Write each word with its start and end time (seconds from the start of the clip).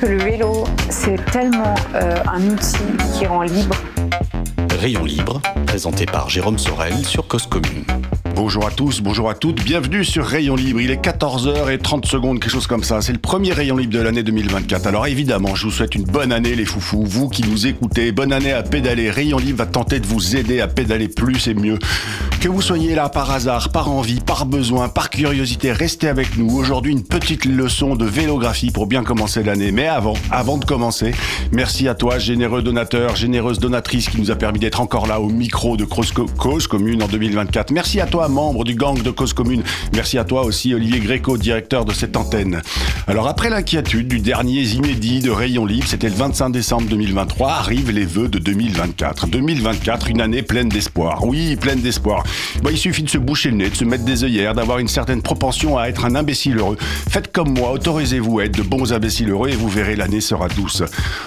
Que 0.00 0.06
le 0.06 0.18
vélo, 0.18 0.64
c'est 0.88 1.22
tellement 1.26 1.74
euh, 1.94 2.16
un 2.26 2.42
outil 2.48 2.78
qui 3.12 3.26
rend 3.26 3.42
libre. 3.42 3.76
Rayon 4.80 5.04
libre, 5.04 5.42
présenté 5.66 6.06
par 6.06 6.30
Jérôme 6.30 6.58
Sorel 6.58 7.04
sur 7.04 7.28
Cause 7.28 7.46
Commune. 7.46 7.84
Bonjour 8.42 8.66
à 8.66 8.70
tous, 8.70 9.02
bonjour 9.02 9.28
à 9.28 9.34
toutes, 9.34 9.62
bienvenue 9.62 10.02
sur 10.02 10.24
Rayon 10.24 10.56
Libre. 10.56 10.80
Il 10.80 10.90
est 10.90 11.04
14h30 11.04 12.06
secondes, 12.06 12.40
quelque 12.40 12.50
chose 12.50 12.66
comme 12.66 12.82
ça. 12.82 13.02
C'est 13.02 13.12
le 13.12 13.18
premier 13.18 13.52
Rayon 13.52 13.76
Libre 13.76 13.92
de 13.92 14.00
l'année 14.00 14.22
2024. 14.22 14.86
Alors 14.86 15.06
évidemment, 15.06 15.54
je 15.54 15.66
vous 15.66 15.70
souhaite 15.70 15.94
une 15.94 16.04
bonne 16.04 16.32
année 16.32 16.54
les 16.54 16.64
foufous, 16.64 17.04
vous 17.04 17.28
qui 17.28 17.46
nous 17.46 17.66
écoutez. 17.66 18.12
Bonne 18.12 18.32
année 18.32 18.52
à 18.52 18.62
pédaler. 18.62 19.10
Rayon 19.10 19.36
Libre 19.36 19.58
va 19.58 19.66
tenter 19.66 20.00
de 20.00 20.06
vous 20.06 20.36
aider 20.36 20.62
à 20.62 20.68
pédaler 20.68 21.08
plus 21.08 21.48
et 21.48 21.54
mieux. 21.54 21.78
Que 22.40 22.48
vous 22.48 22.62
soyez 22.62 22.94
là 22.94 23.10
par 23.10 23.30
hasard, 23.30 23.70
par 23.70 23.90
envie, 23.90 24.20
par 24.20 24.46
besoin, 24.46 24.88
par 24.88 25.10
curiosité, 25.10 25.72
restez 25.72 26.08
avec 26.08 26.38
nous. 26.38 26.56
Aujourd'hui, 26.56 26.92
une 26.92 27.04
petite 27.04 27.44
leçon 27.44 27.96
de 27.96 28.06
vélographie 28.06 28.70
pour 28.70 28.86
bien 28.86 29.04
commencer 29.04 29.42
l'année. 29.42 29.72
Mais 29.72 29.88
avant, 29.88 30.14
avant 30.30 30.56
de 30.56 30.64
commencer, 30.64 31.12
merci 31.52 31.86
à 31.86 31.94
toi, 31.94 32.18
généreux 32.18 32.62
donateur, 32.62 33.14
généreuse 33.14 33.58
donatrice 33.58 34.08
qui 34.08 34.18
nous 34.18 34.30
a 34.30 34.36
permis 34.36 34.58
d'être 34.58 34.80
encore 34.80 35.06
là 35.06 35.20
au 35.20 35.28
micro 35.28 35.76
de 35.76 35.84
Cause, 35.84 36.66
Commune 36.66 37.02
en 37.02 37.08
2024. 37.08 37.72
Merci 37.72 38.00
à 38.00 38.06
toi, 38.06 38.29
membre 38.30 38.64
du 38.64 38.74
gang 38.74 39.00
de 39.00 39.10
Cause 39.10 39.32
Commune. 39.32 39.62
Merci 39.94 40.18
à 40.18 40.24
toi 40.24 40.44
aussi, 40.44 40.74
Olivier 40.74 41.00
Gréco, 41.00 41.36
directeur 41.36 41.84
de 41.84 41.92
cette 41.92 42.16
antenne. 42.16 42.62
Alors 43.06 43.28
après 43.28 43.50
l'inquiétude 43.50 44.08
du 44.08 44.20
dernier 44.20 44.62
inédit 44.62 45.20
de 45.20 45.30
Rayon 45.30 45.66
Libre, 45.66 45.86
c'était 45.86 46.08
le 46.08 46.14
25 46.14 46.50
décembre 46.50 46.88
2023, 46.88 47.50
arrivent 47.50 47.90
les 47.90 48.04
vœux 48.04 48.28
de 48.28 48.38
2024. 48.38 49.26
2024, 49.26 50.10
une 50.10 50.20
année 50.20 50.42
pleine 50.42 50.68
d'espoir. 50.68 51.24
Oui, 51.24 51.56
pleine 51.56 51.80
d'espoir. 51.80 52.24
Bon, 52.62 52.70
il 52.70 52.78
suffit 52.78 53.02
de 53.02 53.10
se 53.10 53.18
boucher 53.18 53.50
le 53.50 53.56
nez, 53.56 53.70
de 53.70 53.76
se 53.76 53.84
mettre 53.84 54.04
des 54.04 54.24
œillères, 54.24 54.54
d'avoir 54.54 54.78
une 54.78 54.88
certaine 54.88 55.22
propension 55.22 55.78
à 55.78 55.88
être 55.88 56.04
un 56.04 56.14
imbécile 56.14 56.58
heureux. 56.58 56.76
Faites 56.80 57.32
comme 57.32 57.54
moi, 57.54 57.72
autorisez-vous 57.72 58.40
à 58.40 58.44
être 58.44 58.56
de 58.56 58.62
bons 58.62 58.92
imbéciles 58.92 59.30
heureux 59.30 59.48
et 59.48 59.56
vous 59.56 59.68
verrez 59.68 59.96
l'année 59.96 60.20
sera 60.20 60.48
douce. 60.48 60.82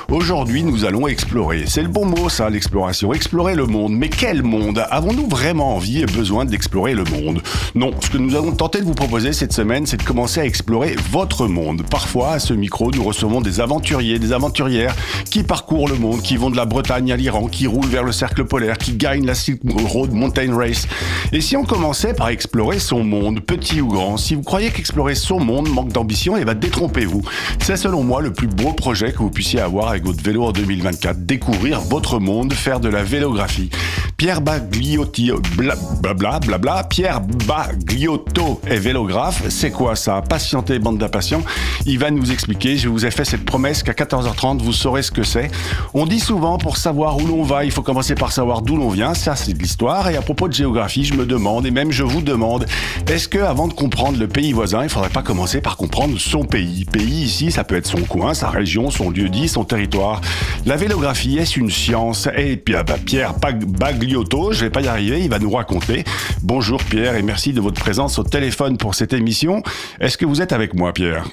Aujourd'hui, 0.10 0.64
nous 0.64 0.86
allons 0.86 1.08
explorer. 1.08 1.64
C'est 1.68 1.82
le 1.82 1.88
bon 1.88 2.06
mot 2.06 2.30
ça, 2.30 2.50
l'exploration. 2.50 3.14
Explorer 3.14 3.56
le 3.56 3.66
monde. 3.66 3.94
Mais 3.94 4.10
quel 4.10 4.44
monde? 4.44 4.84
Avons-nous 4.90 5.28
vraiment 5.28 5.76
envie 5.76 6.02
et 6.02 6.06
besoin 6.06 6.46
d'explorer 6.46 6.83
le 6.92 7.06
monde 7.06 7.42
Non, 7.76 7.92
ce 8.02 8.10
que 8.10 8.18
nous 8.18 8.36
allons 8.36 8.52
tenter 8.52 8.82
de 8.82 8.86
vous 8.86 8.94
proposer 8.94 9.32
cette 9.32 9.54
semaine, 9.54 9.86
c'est 9.86 9.98
de 9.98 10.04
commencer 10.04 10.42
à 10.42 10.46
explorer 10.46 10.96
votre 11.12 11.48
monde. 11.48 11.84
Parfois, 11.90 12.34
à 12.34 12.40
ce 12.40 12.54
micro, 12.54 12.92
nous 12.92 13.04
recevons 13.04 13.40
des 13.40 13.62
aventuriers, 13.62 14.20
des 14.20 14.34
aventurières 14.34 14.94
qui 15.32 15.44
parcourent 15.44 15.88
le 15.88 15.96
monde, 15.96 16.22
qui 16.22 16.36
vont 16.36 16.50
de 16.50 16.58
la 16.58 16.66
Bretagne 16.66 17.12
à 17.14 17.16
l'Iran, 17.16 17.48
qui 17.48 17.68
roulent 17.68 17.88
vers 17.88 18.04
le 18.04 18.12
cercle 18.12 18.44
polaire, 18.44 18.78
qui 18.78 18.94
gagnent 18.94 19.26
la 19.26 19.36
Silk 19.36 19.62
Road 19.66 20.12
Mountain 20.12 20.56
Race. 20.56 20.88
Et 21.32 21.40
si 21.40 21.56
on 21.56 21.64
commençait 21.64 22.14
par 22.14 22.28
explorer 22.28 22.80
son 22.80 23.04
monde, 23.04 23.40
petit 23.40 23.80
ou 23.80 23.88
grand, 23.88 24.18
si 24.18 24.36
vous 24.36 24.44
croyez 24.44 24.72
qu'explorer 24.72 25.16
son 25.16 25.40
monde 25.40 25.70
manque 25.70 25.94
d'ambition, 25.94 26.36
eh 26.36 26.44
ben 26.44 26.56
détrompez-vous. 26.56 27.22
C'est 27.62 27.78
selon 27.78 28.04
moi 28.04 28.22
le 28.22 28.34
plus 28.34 28.48
beau 28.48 28.74
projet 28.74 29.14
que 29.14 29.20
vous 29.20 29.30
puissiez 29.30 29.62
avoir 29.62 29.90
avec 29.90 30.04
votre 30.04 30.22
vélo 30.22 30.44
en 30.44 30.52
2024. 30.52 31.26
Découvrir 31.26 31.80
votre 31.80 32.20
monde, 32.20 32.52
faire 32.54 32.80
de 32.80 32.90
la 32.90 33.04
vélographie. 33.04 33.70
Pierre 34.18 34.42
Bagliotti, 34.42 35.32
bla 35.58 35.76
bla 36.14 36.40
bla 36.40 36.40
Pierre 36.82 37.22
Bagliotto 37.22 38.60
est 38.66 38.78
vélographe. 38.78 39.44
C'est 39.50 39.70
quoi 39.70 39.96
ça? 39.96 40.24
Patientez, 40.28 40.80
bande 40.80 40.98
d'impatients. 40.98 41.44
Il 41.86 42.00
va 42.00 42.10
nous 42.10 42.32
expliquer. 42.32 42.78
Je 42.78 42.90
vous 42.90 43.06
ai 43.06 43.12
fait 43.12 43.26
cette 43.26 43.46
promesse 43.46 43.84
qu'à 43.84 43.92
14h30, 43.92 44.60
vous 44.64 44.74
saurez 44.74 45.04
ce 45.04 45.12
que 45.12 45.22
c'est. 45.22 45.52
On 45.94 46.08
dit 46.08 46.20
souvent, 46.20 46.58
pour 46.58 46.78
savoir 46.78 47.18
où 47.18 47.28
l'on 47.28 47.44
va, 47.44 47.64
il 47.66 47.72
faut 47.72 47.84
commencer 47.84 48.16
par 48.16 48.32
savoir 48.32 48.64
d'où 48.64 48.76
l'on 48.76 48.90
vient. 48.90 49.14
Ça, 49.14 49.36
c'est 49.36 49.54
de 49.54 49.60
l'histoire. 49.60 50.10
Et 50.10 50.18
à 50.18 50.24
propos 50.24 50.48
de 50.48 50.54
géographie, 50.54 51.04
je 51.04 51.14
me 51.14 51.28
demande, 51.28 51.68
et 51.68 51.72
même 51.72 51.92
je 51.92 52.04
vous 52.04 52.22
demande, 52.22 52.66
est-ce 53.08 53.28
que 53.28 53.38
avant 53.38 53.68
de 53.68 53.74
comprendre 53.74 54.18
le 54.18 54.28
pays 54.28 54.52
voisin, 54.54 54.82
il 54.82 54.90
faudrait 54.90 55.10
pas 55.10 55.22
commencer 55.22 55.62
par 55.62 55.78
comprendre 55.78 56.18
son 56.18 56.44
pays? 56.44 56.86
Pays 56.86 57.24
ici, 57.24 57.52
ça 57.52 57.64
peut 57.64 57.76
être 57.76 57.88
son 57.88 58.02
coin, 58.02 58.34
sa 58.34 58.50
région, 58.50 58.90
son 58.90 59.12
lieu 59.12 59.30
dit, 59.30 59.48
son 59.48 59.64
territoire. 59.64 60.22
La 60.66 60.76
vélographie, 60.76 61.38
est-ce 61.38 61.60
une 61.60 61.70
science? 61.70 62.28
Et 62.36 62.58
puis, 62.58 62.74
bah, 62.74 62.96
Pierre 63.06 63.36
Bagliotto, 63.36 64.54
je 64.54 64.62
vais 64.62 64.72
pas 64.72 64.82
y 64.82 64.88
arriver, 64.88 65.22
il 65.22 65.30
va 65.30 65.38
nous 65.38 65.52
raconter. 65.52 66.04
Bonjour 66.42 66.63
Pierre 66.90 67.16
et 67.16 67.22
merci 67.22 67.52
de 67.52 67.60
votre 67.60 67.80
présence 67.80 68.18
au 68.20 68.24
téléphone 68.24 68.78
pour 68.78 68.96
cette 68.96 69.12
émission. 69.12 69.62
Est-ce 70.00 70.18
que 70.18 70.26
vous 70.26 70.42
êtes 70.42 70.54
avec 70.54 70.74
moi, 70.74 70.94
Pierre? 70.94 71.26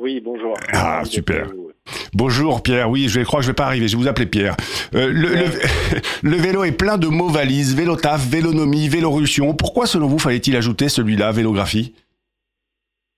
Oui, 0.00 0.20
bonjour. 0.20 0.54
Ah, 0.72 1.02
super. 1.04 1.46
Bonjour 2.12 2.62
Pierre, 2.62 2.90
oui, 2.90 3.06
je 3.08 3.20
crois 3.20 3.40
que 3.40 3.46
je 3.46 3.50
vais 3.50 3.54
pas 3.54 3.64
arriver, 3.64 3.88
je 3.88 3.96
vais 3.96 4.02
vous 4.02 4.08
appeler 4.08 4.26
Pierre. 4.26 4.56
Euh, 4.94 5.06
le, 5.06 5.28
le, 5.28 5.44
le, 6.22 6.36
vélo 6.36 6.64
est 6.64 6.76
plein 6.76 6.98
de 6.98 7.06
mots 7.06 7.28
valises, 7.28 7.74
vélotaf, 7.76 8.28
vélonomie, 8.28 8.88
vélorussion. 8.88 9.54
Pourquoi 9.54 9.86
selon 9.86 10.06
vous 10.08 10.18
fallait-il 10.18 10.56
ajouter 10.56 10.88
celui-là, 10.88 11.30
vélographie? 11.30 11.94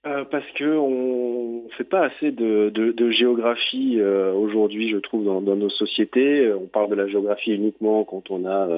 Euh, 0.07 0.25
Parce 0.31 0.49
que 0.57 0.77
on 0.77 1.69
fait 1.77 1.85
pas 1.85 2.05
assez 2.05 2.31
de, 2.31 2.71
de, 2.73 2.93
de 2.93 3.11
géographie 3.11 3.97
euh, 3.99 4.33
aujourd'hui, 4.35 4.91
je 4.91 4.99
trouve, 4.99 5.25
dans, 5.25 5.41
dans, 5.41 5.57
nos 5.57 5.71
sociétés. 5.71 6.53
On 6.53 6.67
parle 6.67 6.91
de 6.91 6.97
la 6.97 7.09
géographie 7.09 7.53
uniquement 7.53 8.05
quand 8.05 8.31
on 8.31 8.47
a 8.47 8.69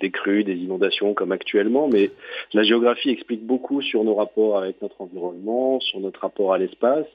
des 0.00 0.10
crues, 0.10 0.44
des 0.44 0.54
inondations 0.56 1.14
comme 1.14 1.32
actuellement, 1.32 1.88
mais 1.88 2.10
la 2.52 2.62
géographie 2.62 3.10
explique 3.10 3.44
beaucoup 3.44 3.82
sur 3.82 4.04
nos 4.04 4.14
rapports 4.14 4.58
avec 4.58 4.80
notre 4.82 5.00
environnement, 5.00 5.80
sur 5.80 6.00
notre 6.00 6.20
rapport 6.20 6.52
à 6.52 6.58
l'espace. 6.58 7.06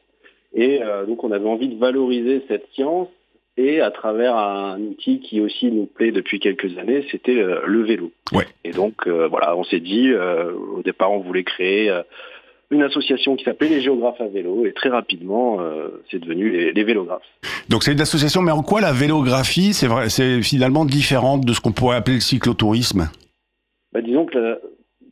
Et 0.54 0.82
euh, 0.84 1.06
donc 1.06 1.24
on 1.24 1.32
avait 1.32 1.50
envie 1.50 1.70
de 1.70 1.80
valoriser 1.80 2.44
cette 2.48 2.68
science 2.74 3.10
et 3.58 3.82
à 3.82 3.92
travers 3.92 4.36
un 4.36 4.80
outil 4.82 5.20
qui 5.20 5.40
aussi 5.40 5.72
nous 5.72 5.86
plaît 5.86 6.12
depuis 6.12 6.40
quelques 6.40 6.78
années, 6.78 7.06
c'était 7.12 7.36
le, 7.36 7.62
le, 7.66 7.84
vélo. 7.84 8.12
Ouais. 8.32 8.46
Et 8.64 8.72
donc 8.72 9.08
euh, 9.08 9.28
voilà, 9.28 9.56
on 9.56 9.64
s'est 9.64 9.80
dit, 9.80 10.12
euh, 10.12 10.52
au 10.54 10.82
départ 10.82 11.12
on 11.12 11.20
voulait 11.20 11.44
créer 11.44 11.92
une 12.74 12.84
association 12.84 13.36
qui 13.36 13.44
s'appelait 13.44 13.70
les 13.70 13.82
géographes 13.82 14.20
à 14.22 14.28
vélo 14.28 14.66
et 14.66 14.74
très 14.74 14.90
rapidement 14.90 15.60
c'est 16.12 16.20
devenu 16.20 16.50
les, 16.50 16.74
les, 16.74 16.84
vélographes. 16.84 17.22
Donc 17.70 17.84
c'est 17.84 17.94
une 17.94 18.02
association, 18.02 18.42
mais 18.42 18.52
en 18.52 18.64
quoi 18.64 18.82
la 18.82 18.92
vélographie 18.92 19.74
c'est 19.74 19.88
vrai, 19.88 20.10
c'est 20.10 20.42
finalement 20.42 20.86
différente 20.86 21.46
de 21.46 21.54
ce 21.54 21.62
qu'on 21.62 21.72
pourrait 21.72 21.98
appeler 21.98 22.16
le 22.16 22.22
cyclotourisme? 22.22 23.10
Bah, 23.94 24.02
Disons 24.02 24.26
que 24.26 24.38
la, 24.38 24.58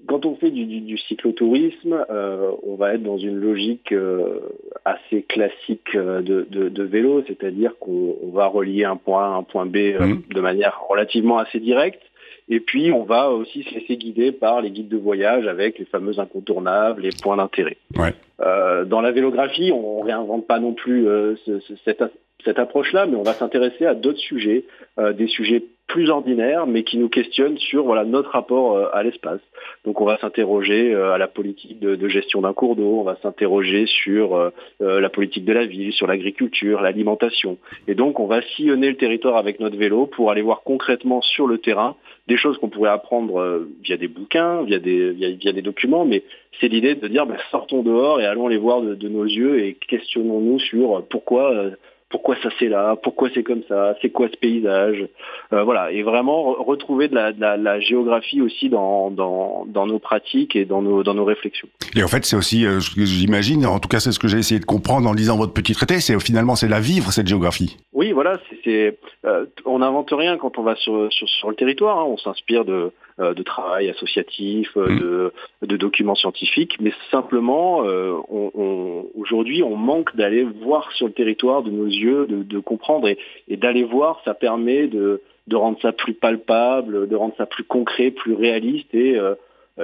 quand 0.08 0.26
on 0.26 0.36
fait 0.36 0.52
du, 0.52 0.66
du, 0.66 0.82
du 0.82 0.98
cyclotourisme, 0.98 2.06
euh, 2.10 2.52
on 2.64 2.76
va 2.76 2.94
être 2.94 3.04
dans 3.04 3.18
une 3.18 3.38
logique 3.38 3.92
euh, 3.92 4.40
assez 4.84 5.22
classique 5.24 5.96
de, 5.96 6.46
de, 6.50 6.70
de 6.70 6.84
vélo, 6.84 7.24
c'est-à-dire 7.28 7.78
qu'on 7.80 8.18
va 8.34 8.48
relier 8.48 8.84
un 8.84 8.98
point 8.98 9.24
A 9.24 9.28
à 9.28 9.38
un 9.38 9.44
point 9.44 9.66
B 9.66 9.78
euh, 9.78 10.06
mmh. 10.06 10.24
de 10.34 10.42
manière 10.42 10.82
relativement 10.90 11.38
assez 11.38 11.60
directe. 11.60 12.02
Et 12.50 12.60
puis, 12.60 12.92
on 12.92 13.04
va 13.04 13.30
aussi 13.30 13.64
se 13.64 13.74
laisser 13.74 13.98
guider 13.98 14.32
par 14.32 14.62
les 14.62 14.72
guides 14.72 14.90
de 14.90 14.98
voyage 14.98 15.48
avec 15.48 15.80
les 15.80 15.86
fameux 15.86 16.20
incontournables, 16.20 17.02
les 17.02 17.12
points 17.22 17.38
d'intérêt. 17.38 17.78
Ouais. 17.96 18.14
Euh, 18.42 18.86
dans 18.86 19.02
la 19.02 19.12
vélographie, 19.12 19.72
on 19.72 20.02
réinvente 20.02 20.48
pas 20.48 20.60
non 20.60 20.74
plus 20.74 21.08
euh, 21.08 21.36
ce, 21.46 21.60
ce, 21.60 21.74
cette, 21.86 22.04
cette 22.44 22.60
approche-là, 22.60 23.06
mais 23.06 23.16
on 23.16 23.24
va 23.24 23.34
s'intéresser 23.34 23.86
à 23.86 23.94
d'autres 23.94 24.20
sujets, 24.20 24.66
euh, 25.00 25.14
des 25.14 25.28
sujets 25.28 25.64
plus 25.92 26.10
ordinaires, 26.10 26.68
mais 26.68 26.84
qui 26.84 26.98
nous 26.98 27.10
questionnent 27.10 27.58
sur 27.58 27.84
voilà 27.84 28.06
notre 28.06 28.30
rapport 28.30 28.78
euh, 28.78 28.88
à 28.94 29.04
l'espace. 29.04 29.42
Donc 29.84 30.00
on 30.00 30.06
va 30.06 30.18
s'interroger 30.20 30.94
euh, 30.94 31.12
à 31.12 31.18
la 31.18 31.28
politique 31.28 31.80
de, 31.80 32.08
gestion 32.08 32.42
d'un 32.42 32.54
cours 32.54 32.78
d'eau, 32.78 33.00
on 33.00 33.04
va 33.04 33.18
s'interroger 33.22 33.86
sur 33.88 34.36
euh, 34.36 34.52
la 34.80 35.10
politique 35.10 35.44
de 35.44 35.52
la 35.52 35.66
ville, 35.66 35.92
sur 35.92 36.08
l'agriculture, 36.08 36.82
l'alimentation. 36.82 37.58
Et 37.90 37.96
donc 37.96 38.22
on 38.22 38.26
va 38.26 38.42
sillonner 38.56 38.90
le 38.90 38.96
territoire 38.96 39.36
avec 39.36 39.60
notre 39.60 39.76
vélo 39.76 40.06
pour 40.06 40.32
aller 40.32 40.42
voir 40.42 40.62
concrètement 40.64 41.22
sur 41.22 41.46
le 41.46 41.58
terrain 41.58 41.96
des 42.28 42.38
choses 42.38 42.58
qu'on 42.58 42.70
pourrait 42.70 42.92
apprendre 42.92 43.66
via 43.84 43.98
des 43.98 44.08
bouquins, 44.08 44.64
via 44.64 44.80
des, 44.80 45.12
via, 45.12 45.52
des 45.52 45.62
documents, 45.62 46.06
mais 46.06 46.24
c'est 46.60 46.70
l'idée 46.70 46.96
de 46.96 47.08
dire 47.10 47.26
ben, 47.26 47.38
sortons 47.50 47.84
dehors 47.84 48.22
et 48.22 48.26
allons 48.26 48.48
les 48.48 48.58
voir 48.58 48.82
de 48.82 49.10
nos 49.10 49.26
yeux 49.26 49.60
et 49.66 49.74
questionnons-nous 49.74 50.60
sur 50.60 51.04
pourquoi 51.10 51.72
pourquoi 52.12 52.36
ça 52.44 52.50
c'est 52.60 52.68
là, 52.68 52.96
pourquoi 53.02 53.30
c'est 53.34 53.44
comme 53.44 53.64
ça, 53.68 53.96
c'est 54.02 54.10
quoi 54.10 54.28
ce 54.32 54.38
paysage, 54.38 55.08
euh, 55.54 55.64
voilà, 55.64 55.92
et 55.92 56.04
vraiment 56.04 56.54
retrouver 56.54 57.08
de 57.08 57.16
la, 57.16 57.32
de 57.32 57.42
la, 57.42 57.58
la 57.58 57.80
géographie 57.80 58.42
aussi 58.42 58.70
dans, 58.70 59.10
dans, 59.10 59.66
dans, 59.68 59.88
nos 59.88 60.00
pratiques 60.00 60.56
et 60.56 60.66
dans 60.66 60.82
nos, 60.82 61.04
dans 61.04 61.14
nos 61.14 61.26
réflexions. 61.26 61.68
Et 61.96 62.04
en 62.04 62.08
fait, 62.08 62.26
c'est 62.26 62.36
aussi, 62.36 62.66
euh, 62.66 62.80
j'imagine, 62.80 63.66
en 63.66 63.80
tout 63.80 63.90
cas 63.90 64.00
c'est 64.00 64.12
ce 64.12 64.20
que 64.20 64.28
j'ai 64.28 64.38
essayé 64.38 64.60
de 64.60 64.66
comprendre 64.66 65.10
en 65.10 65.14
lisant 65.14 65.38
votre 65.38 65.54
petit 65.54 65.74
traité, 65.74 66.00
c'est 66.00 66.20
finalement 66.20 66.56
c'est 66.56 66.68
la 66.68 66.80
vivre 66.80 67.12
cette 67.12 67.28
géographie. 67.28 67.78
Oui, 68.02 68.14
voilà, 68.14 68.40
c'est, 68.64 68.98
euh, 69.26 69.46
on 69.64 69.78
n'invente 69.78 70.10
rien 70.12 70.36
quand 70.38 70.58
on 70.58 70.64
va 70.64 70.76
sur, 70.76 71.14
sur, 71.14 71.30
sur 71.30 71.52
le 71.52 71.56
territoire, 71.56 72.00
hein, 72.00 72.06
on 72.08 72.18
s'inspire 72.18 72.66
de, 72.66 72.92
de 73.20 73.44
travail 73.44 73.92
associatif, 73.92 74.76
mmh. 74.76 75.00
de, 75.00 75.34
de, 75.62 75.78
documents 75.78 76.16
scientifiques, 76.16 76.78
mais 76.80 76.94
simplement, 77.12 77.86
euh, 77.86 78.16
on, 78.28 78.50
on, 78.56 79.06
aujourd'hui, 79.20 79.62
on 79.62 79.76
manque 79.76 80.16
d'aller 80.16 80.42
voir 80.42 80.92
sur 80.94 81.06
le 81.06 81.14
territoire 81.14 81.62
de 81.62 81.70
nos 81.70 81.86
yeux, 81.86 82.26
de, 82.26 82.42
de 82.42 82.60
comprendre 82.60 83.08
et, 83.08 83.20
et 83.48 83.56
d'aller 83.56 83.84
voir, 83.84 84.20
ça 84.26 84.34
permet 84.34 84.88
de, 84.88 85.22
de 85.46 85.56
rendre 85.56 85.80
ça 85.80 85.92
plus 85.92 86.16
palpable, 86.16 87.08
de 87.08 87.16
rendre 87.16 87.36
ça 87.38 87.46
plus 87.46 87.66
concret, 87.66 88.10
plus 88.10 88.34
réaliste 88.34 88.92
et 88.96 89.20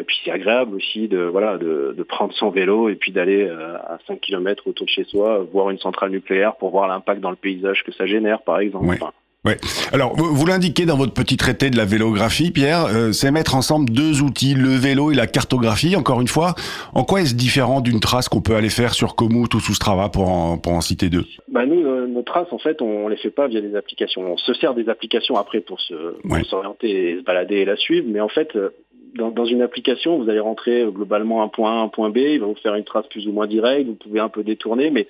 puis 0.06 0.18
c'est 0.24 0.32
agréable 0.32 0.76
aussi 0.76 1.08
de 1.08 1.20
voilà 1.20 1.58
de, 1.58 1.94
de, 1.98 2.04
prendre 2.04 2.34
son 2.34 2.50
vélo 2.50 2.90
et 2.90 2.96
puis 2.96 3.12
d'aller 3.12 3.50
à 3.50 3.98
5 4.08 4.20
km 4.20 4.68
autour 4.68 4.86
de 4.86 4.92
chez 4.92 5.04
soi 5.06 5.46
voir 5.52 5.70
une 5.70 5.80
centrale 5.80 6.12
nucléaire 6.12 6.56
pour 6.56 6.72
voir 6.72 6.88
l'impact 6.88 7.22
dans 7.22 7.30
le 7.30 7.36
paysage 7.36 7.84
que 7.84 7.92
ça 7.92 8.06
génère 8.06 8.42
par 8.42 8.60
exemple. 8.60 8.88
Ouais. 9.46 9.58
Alors, 9.94 10.14
vous, 10.16 10.46
l'indiquez 10.46 10.86
dans 10.86 10.98
votre 10.98 11.14
petit 11.14 11.38
traité 11.38 11.70
de 11.70 11.78
la 11.78 11.86
vélographie, 11.86 12.52
Pierre, 12.52 12.86
euh, 12.88 13.12
c'est 13.12 13.32
mettre 13.32 13.56
ensemble 13.56 13.90
deux 13.90 14.22
outils, 14.22 14.54
le 14.54 14.70
vélo 14.70 15.12
et 15.12 15.16
la 15.16 15.28
cartographie. 15.28 15.96
Encore 15.96 16.20
une 16.20 16.28
fois, 16.28 16.56
en 16.94 17.04
quoi 17.04 17.22
est-ce 17.22 17.36
différent 17.36 17.80
d'une 17.80 18.00
trace 18.00 18.28
qu'on 18.28 18.42
peut 18.42 18.56
aller 18.56 18.70
faire 18.70 18.94
sur 18.94 19.16
Komoot 19.16 19.54
ou 19.54 19.60
sous 19.60 19.74
Strava 19.74 20.10
pour 20.10 20.30
en, 20.30 20.58
pour 20.58 20.74
en 20.74 20.82
citer 20.82 21.10
deux? 21.10 21.24
Bah 21.50 21.66
Nous, 21.66 21.86
euh, 21.86 22.08
nos 22.08 22.24
traces, 22.24 22.52
en 22.52 22.58
fait, 22.58 22.82
on, 22.82 23.06
ne 23.06 23.12
les 23.12 23.18
fait 23.18 23.30
pas 23.30 23.48
via 23.48 23.62
des 23.62 23.76
applications. 23.76 24.22
On 24.22 24.38
se 24.38 24.54
sert 24.56 24.74
des 24.74 24.90
applications 24.90 25.38
après 25.38 25.62
pour 25.62 25.80
s'orienter 25.80 27.12
et 27.12 27.18
se 27.20 27.24
balader 27.24 27.56
et 27.56 27.66
la 27.66 27.78
suivre, 27.78 28.08
mais 28.10 28.20
en 28.20 28.30
fait, 28.30 28.54
euh, 28.56 28.74
dans, 29.16 29.32
dans, 29.32 29.46
une 29.46 29.62
application, 29.62 30.18
vous 30.18 30.30
allez 30.30 30.40
rentrer 30.40 30.86
globalement 30.90 31.44
un 31.44 31.48
point 31.48 31.80
A, 31.80 31.84
un 31.84 31.88
point 31.88 32.10
B, 32.10 32.18
il 32.18 32.40
va 32.40 32.48
vous 32.48 32.56
faire 32.56 32.76
une 32.76 32.84
trace 32.84 33.08
plus 33.08 33.28
ou 33.28 33.32
moins 33.32 33.48
directe, 33.48 33.88
vous 33.88 33.96
pouvez 33.96 34.20
un 34.20 34.30
peu 34.30 34.44
détourner, 34.44 34.90
mais 34.90 35.08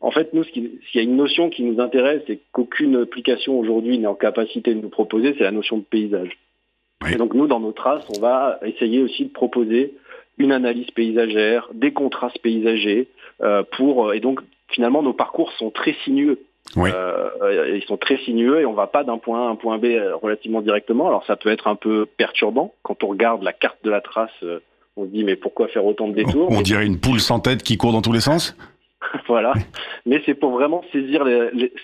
en 0.00 0.10
fait, 0.10 0.32
nous, 0.32 0.44
s'il 0.44 0.78
y 0.94 0.98
a 0.98 1.02
une 1.02 1.16
notion 1.16 1.50
qui 1.50 1.64
nous 1.64 1.80
intéresse 1.80 2.22
et 2.28 2.38
qu'aucune 2.52 2.96
application 2.96 3.58
aujourd'hui 3.58 3.98
n'est 3.98 4.06
en 4.06 4.14
capacité 4.14 4.74
de 4.74 4.80
nous 4.80 4.88
proposer, 4.88 5.34
c'est 5.36 5.44
la 5.44 5.50
notion 5.50 5.78
de 5.78 5.82
paysage. 5.82 6.38
Et 7.10 7.16
donc 7.16 7.34
nous, 7.34 7.46
dans 7.46 7.60
nos 7.60 7.72
traces, 7.72 8.04
on 8.16 8.20
va 8.20 8.58
essayer 8.64 9.00
aussi 9.02 9.24
de 9.24 9.30
proposer 9.30 9.94
une 10.36 10.52
analyse 10.52 10.90
paysagère, 10.92 11.68
des 11.74 11.92
contrastes 11.92 12.38
paysagers, 12.40 13.08
euh, 13.40 13.62
pour 13.76 14.12
et 14.12 14.20
donc 14.20 14.40
finalement 14.68 15.02
nos 15.02 15.12
parcours 15.12 15.52
sont 15.52 15.70
très 15.70 15.94
sinueux. 16.04 16.40
Euh, 16.76 17.76
ils 17.76 17.84
sont 17.84 17.96
très 17.96 18.18
sinueux 18.18 18.60
et 18.60 18.66
on 18.66 18.74
va 18.74 18.86
pas 18.86 19.04
d'un 19.04 19.18
point 19.18 19.42
A 19.42 19.48
à 19.48 19.50
un 19.50 19.56
point 19.56 19.78
B 19.78 19.86
euh, 19.86 20.14
relativement 20.16 20.60
directement. 20.60 21.08
Alors 21.08 21.24
ça 21.26 21.36
peut 21.36 21.48
être 21.50 21.66
un 21.66 21.76
peu 21.76 22.06
perturbant 22.06 22.74
quand 22.82 23.02
on 23.02 23.08
regarde 23.08 23.42
la 23.42 23.52
carte 23.52 23.78
de 23.84 23.90
la 23.90 24.00
trace. 24.00 24.30
on 24.96 25.04
se 25.04 25.10
dit 25.10 25.24
mais 25.24 25.36
pourquoi 25.36 25.68
faire 25.68 25.84
autant 25.86 26.08
de 26.08 26.14
détours? 26.14 26.50
On, 26.50 26.60
dirait 26.60 26.86
une 26.86 27.00
poule 27.00 27.20
sans 27.20 27.40
tête 27.40 27.62
qui 27.62 27.76
court 27.76 27.92
dans 27.92 28.02
tous 28.02 28.12
les 28.12 28.20
sens? 28.20 28.56
voilà. 29.28 29.52
Mais 30.06 30.22
c'est 30.26 30.34
pour 30.34 30.50
vraiment 30.50 30.82
saisir 30.92 31.24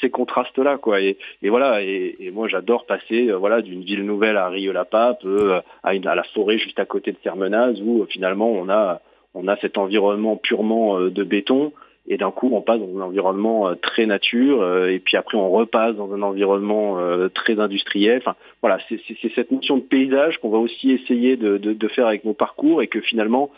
ces 0.00 0.10
contrastes-là, 0.10 0.78
quoi. 0.78 1.00
Et, 1.00 1.16
voilà. 1.42 1.82
Et, 1.82 2.30
moi, 2.32 2.48
j'adore 2.48 2.86
passer, 2.86 3.28
euh, 3.28 3.36
voilà, 3.36 3.62
d'une 3.62 3.82
ville 3.82 4.04
nouvelle 4.04 4.36
à 4.36 4.48
Rieux-la-Pape, 4.48 5.24
euh, 5.24 5.60
à, 5.82 5.90
à, 5.90 6.14
la 6.14 6.24
forêt 6.34 6.58
juste 6.58 6.78
à 6.78 6.84
côté 6.84 7.12
de 7.12 7.18
Sermenaz, 7.22 7.80
où 7.82 8.02
euh, 8.02 8.06
finalement 8.06 8.50
on 8.50 8.68
a 8.68 9.00
on 9.36 9.48
a 9.48 9.56
cet 9.56 9.78
environnement 9.78 10.36
purement 10.36 11.00
de 11.00 11.24
béton. 11.24 11.72
Et 12.06 12.18
d'un 12.18 12.30
coup, 12.30 12.50
on 12.52 12.60
passe 12.60 12.80
dans 12.80 12.98
un 12.98 13.02
environnement 13.02 13.74
très 13.76 14.04
nature, 14.04 14.86
et 14.86 14.98
puis 14.98 15.16
après, 15.16 15.38
on 15.38 15.50
repasse 15.50 15.96
dans 15.96 16.12
un 16.12 16.20
environnement 16.20 16.98
très 17.32 17.58
industriel. 17.58 18.18
Enfin, 18.18 18.36
voilà, 18.60 18.78
c'est 18.90 19.00
cette 19.34 19.50
notion 19.50 19.78
de 19.78 19.82
paysage 19.82 20.36
qu'on 20.38 20.50
va 20.50 20.58
aussi 20.58 20.90
essayer 20.90 21.36
de, 21.36 21.56
de, 21.56 21.88
faire 21.88 22.06
avec 22.06 22.24
nos 22.24 22.34
parcours, 22.34 22.82
et 22.82 22.88
que 22.88 23.00
finalement, 23.00 23.50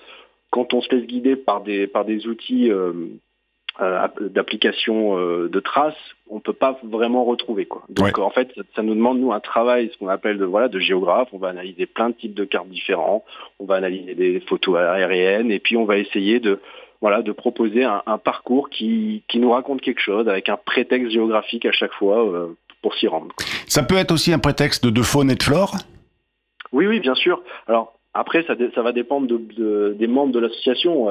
quand 0.50 0.74
on 0.74 0.80
se 0.80 0.94
laisse 0.94 1.06
guider 1.06 1.34
par 1.34 1.62
des 1.62 1.88
par 1.88 2.04
des 2.04 2.28
outils 2.28 2.70
euh, 3.78 4.08
d'application 4.20 5.18
euh, 5.18 5.50
de 5.50 5.60
traces, 5.60 5.94
on 6.30 6.40
peut 6.40 6.54
pas 6.54 6.80
vraiment 6.82 7.24
retrouver 7.24 7.66
quoi. 7.66 7.82
Donc 7.90 8.18
en 8.18 8.30
fait, 8.30 8.50
ça, 8.74 8.82
nous 8.82 8.94
demande 8.94 9.20
nous 9.20 9.32
un 9.32 9.40
travail, 9.40 9.90
ce 9.92 9.98
qu'on 9.98 10.08
appelle 10.08 10.38
de 10.38 10.46
voilà 10.46 10.68
de 10.68 10.78
géographe. 10.78 11.28
On 11.32 11.38
va 11.38 11.48
analyser 11.48 11.84
plein 11.84 12.08
de 12.08 12.14
types 12.14 12.32
de 12.32 12.46
cartes 12.46 12.70
différents, 12.70 13.22
on 13.58 13.66
va 13.66 13.74
analyser 13.74 14.14
des 14.14 14.40
photos 14.40 14.78
aériennes 14.78 15.50
et 15.50 15.58
puis 15.58 15.76
on 15.76 15.84
va 15.84 15.98
essayer 15.98 16.40
de 16.40 16.58
voilà 17.00 17.22
de 17.22 17.32
proposer 17.32 17.84
un, 17.84 18.18
parcours 18.18 18.70
qui 18.70 19.22
qui 19.28 19.38
nous 19.38 19.50
raconte 19.50 19.80
quelque 19.80 20.00
chose 20.00 20.28
avec 20.28 20.48
un 20.48 20.56
prétexte 20.56 21.10
géographique 21.10 21.66
à 21.66 21.72
chaque 21.72 21.92
fois 21.92 22.26
euh, 22.26 22.48
pour 22.82 22.94
s'y 22.94 23.06
rendre. 23.06 23.34
Ça 23.66 23.82
peut 23.82 23.96
être 23.96 24.12
aussi 24.12 24.32
un 24.32 24.38
prétexte 24.38 24.86
de 24.86 25.02
faune 25.02 25.30
et 25.30 25.34
de 25.34 25.42
flore? 25.42 25.76
Oui 26.72 26.86
oui 26.86 27.00
bien 27.00 27.14
sûr. 27.14 27.42
Alors 27.66 27.98
après 28.14 28.42
ça, 28.44 28.54
ça 28.74 28.82
va 28.82 28.92
dépendre 28.92 29.26
de, 29.26 29.94
des 29.98 30.06
membres 30.06 30.32
de 30.32 30.38
l'association. 30.38 31.08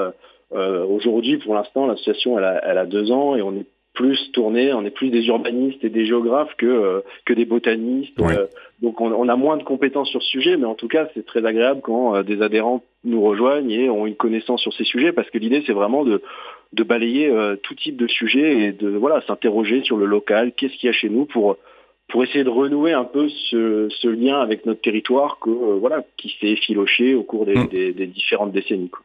Euh, 0.54 0.86
aujourd'hui, 0.86 1.38
pour 1.38 1.56
l'instant, 1.56 1.88
l'association 1.88 2.38
elle 2.40 2.78
a 2.78 2.86
deux 2.86 3.12
ans 3.12 3.36
et 3.36 3.42
on 3.42 3.56
est 3.56 3.66
plus 3.96 4.32
tourné, 4.34 4.74
on 4.74 4.86
est 4.86 4.92
plus 4.92 5.10
des 5.10 5.26
urbanistes 5.28 5.84
et 5.84 5.90
des 5.90 6.06
géographes 6.06 6.54
que 6.58 6.66
euh, 6.66 7.02
que 7.26 7.34
des 7.34 7.46
botanistes. 7.46 8.20
Euh, 8.20 8.46
donc 8.82 9.02
on, 9.02 9.12
on, 9.12 9.28
a 9.28 9.36
moins 9.36 9.58
de 9.58 9.64
compétences 9.64 10.10
sur 10.10 10.22
ce 10.22 10.30
sujet, 10.30 10.58
mais 10.58 10.66
en 10.66 10.76
tout 10.76 10.88
cas 10.88 11.08
c'est 11.14 11.26
très 11.26 11.46
agréable 11.46 11.82
quand 11.82 12.22
des 12.24 12.42
adhérents 12.42 12.84
nous 13.04 13.22
rejoignent 13.22 13.72
et 13.72 13.90
ont 13.90 14.06
une 14.06 14.16
connaissance 14.16 14.62
sur 14.62 14.74
ces 14.74 14.84
sujets, 14.84 15.12
parce 15.12 15.30
que 15.30 15.38
l'idée 15.38 15.64
c'est 15.66 15.74
vraiment 15.74 16.04
de 16.04 16.22
de 16.74 16.84
balayer 16.84 17.32
tout 17.64 17.76
type 17.76 17.96
de 17.96 18.08
sujet 18.08 18.66
et 18.66 18.72
de 18.74 18.90
voilà 18.90 19.22
s'interroger 19.22 19.82
sur 19.84 19.98
le 19.98 20.06
local, 20.06 20.52
qu'est-ce 20.56 20.76
qu'il 20.78 20.88
y 20.88 20.90
a 20.90 20.94
chez 20.94 21.10
nous 21.10 21.26
pour 21.26 21.58
pour 22.10 22.24
essayer 22.24 22.44
de 22.44 22.50
renouer 22.50 22.94
un 22.94 23.04
peu 23.04 23.30
ce, 23.30 23.88
ce 23.90 24.08
lien 24.08 24.40
avec 24.40 24.66
notre 24.66 24.82
territoire 24.82 25.40
que 25.40 25.50
voilà 25.50 26.04
qui 26.18 26.36
s'est 26.40 26.50
effiloché 26.50 27.16
au 27.16 27.24
cours 27.24 27.46
des, 27.46 27.56
mm. 27.56 27.68
des, 27.68 27.94
des 27.94 28.08
différentes 28.08 28.52
décennies. 28.52 28.90
Quoi. 28.90 29.02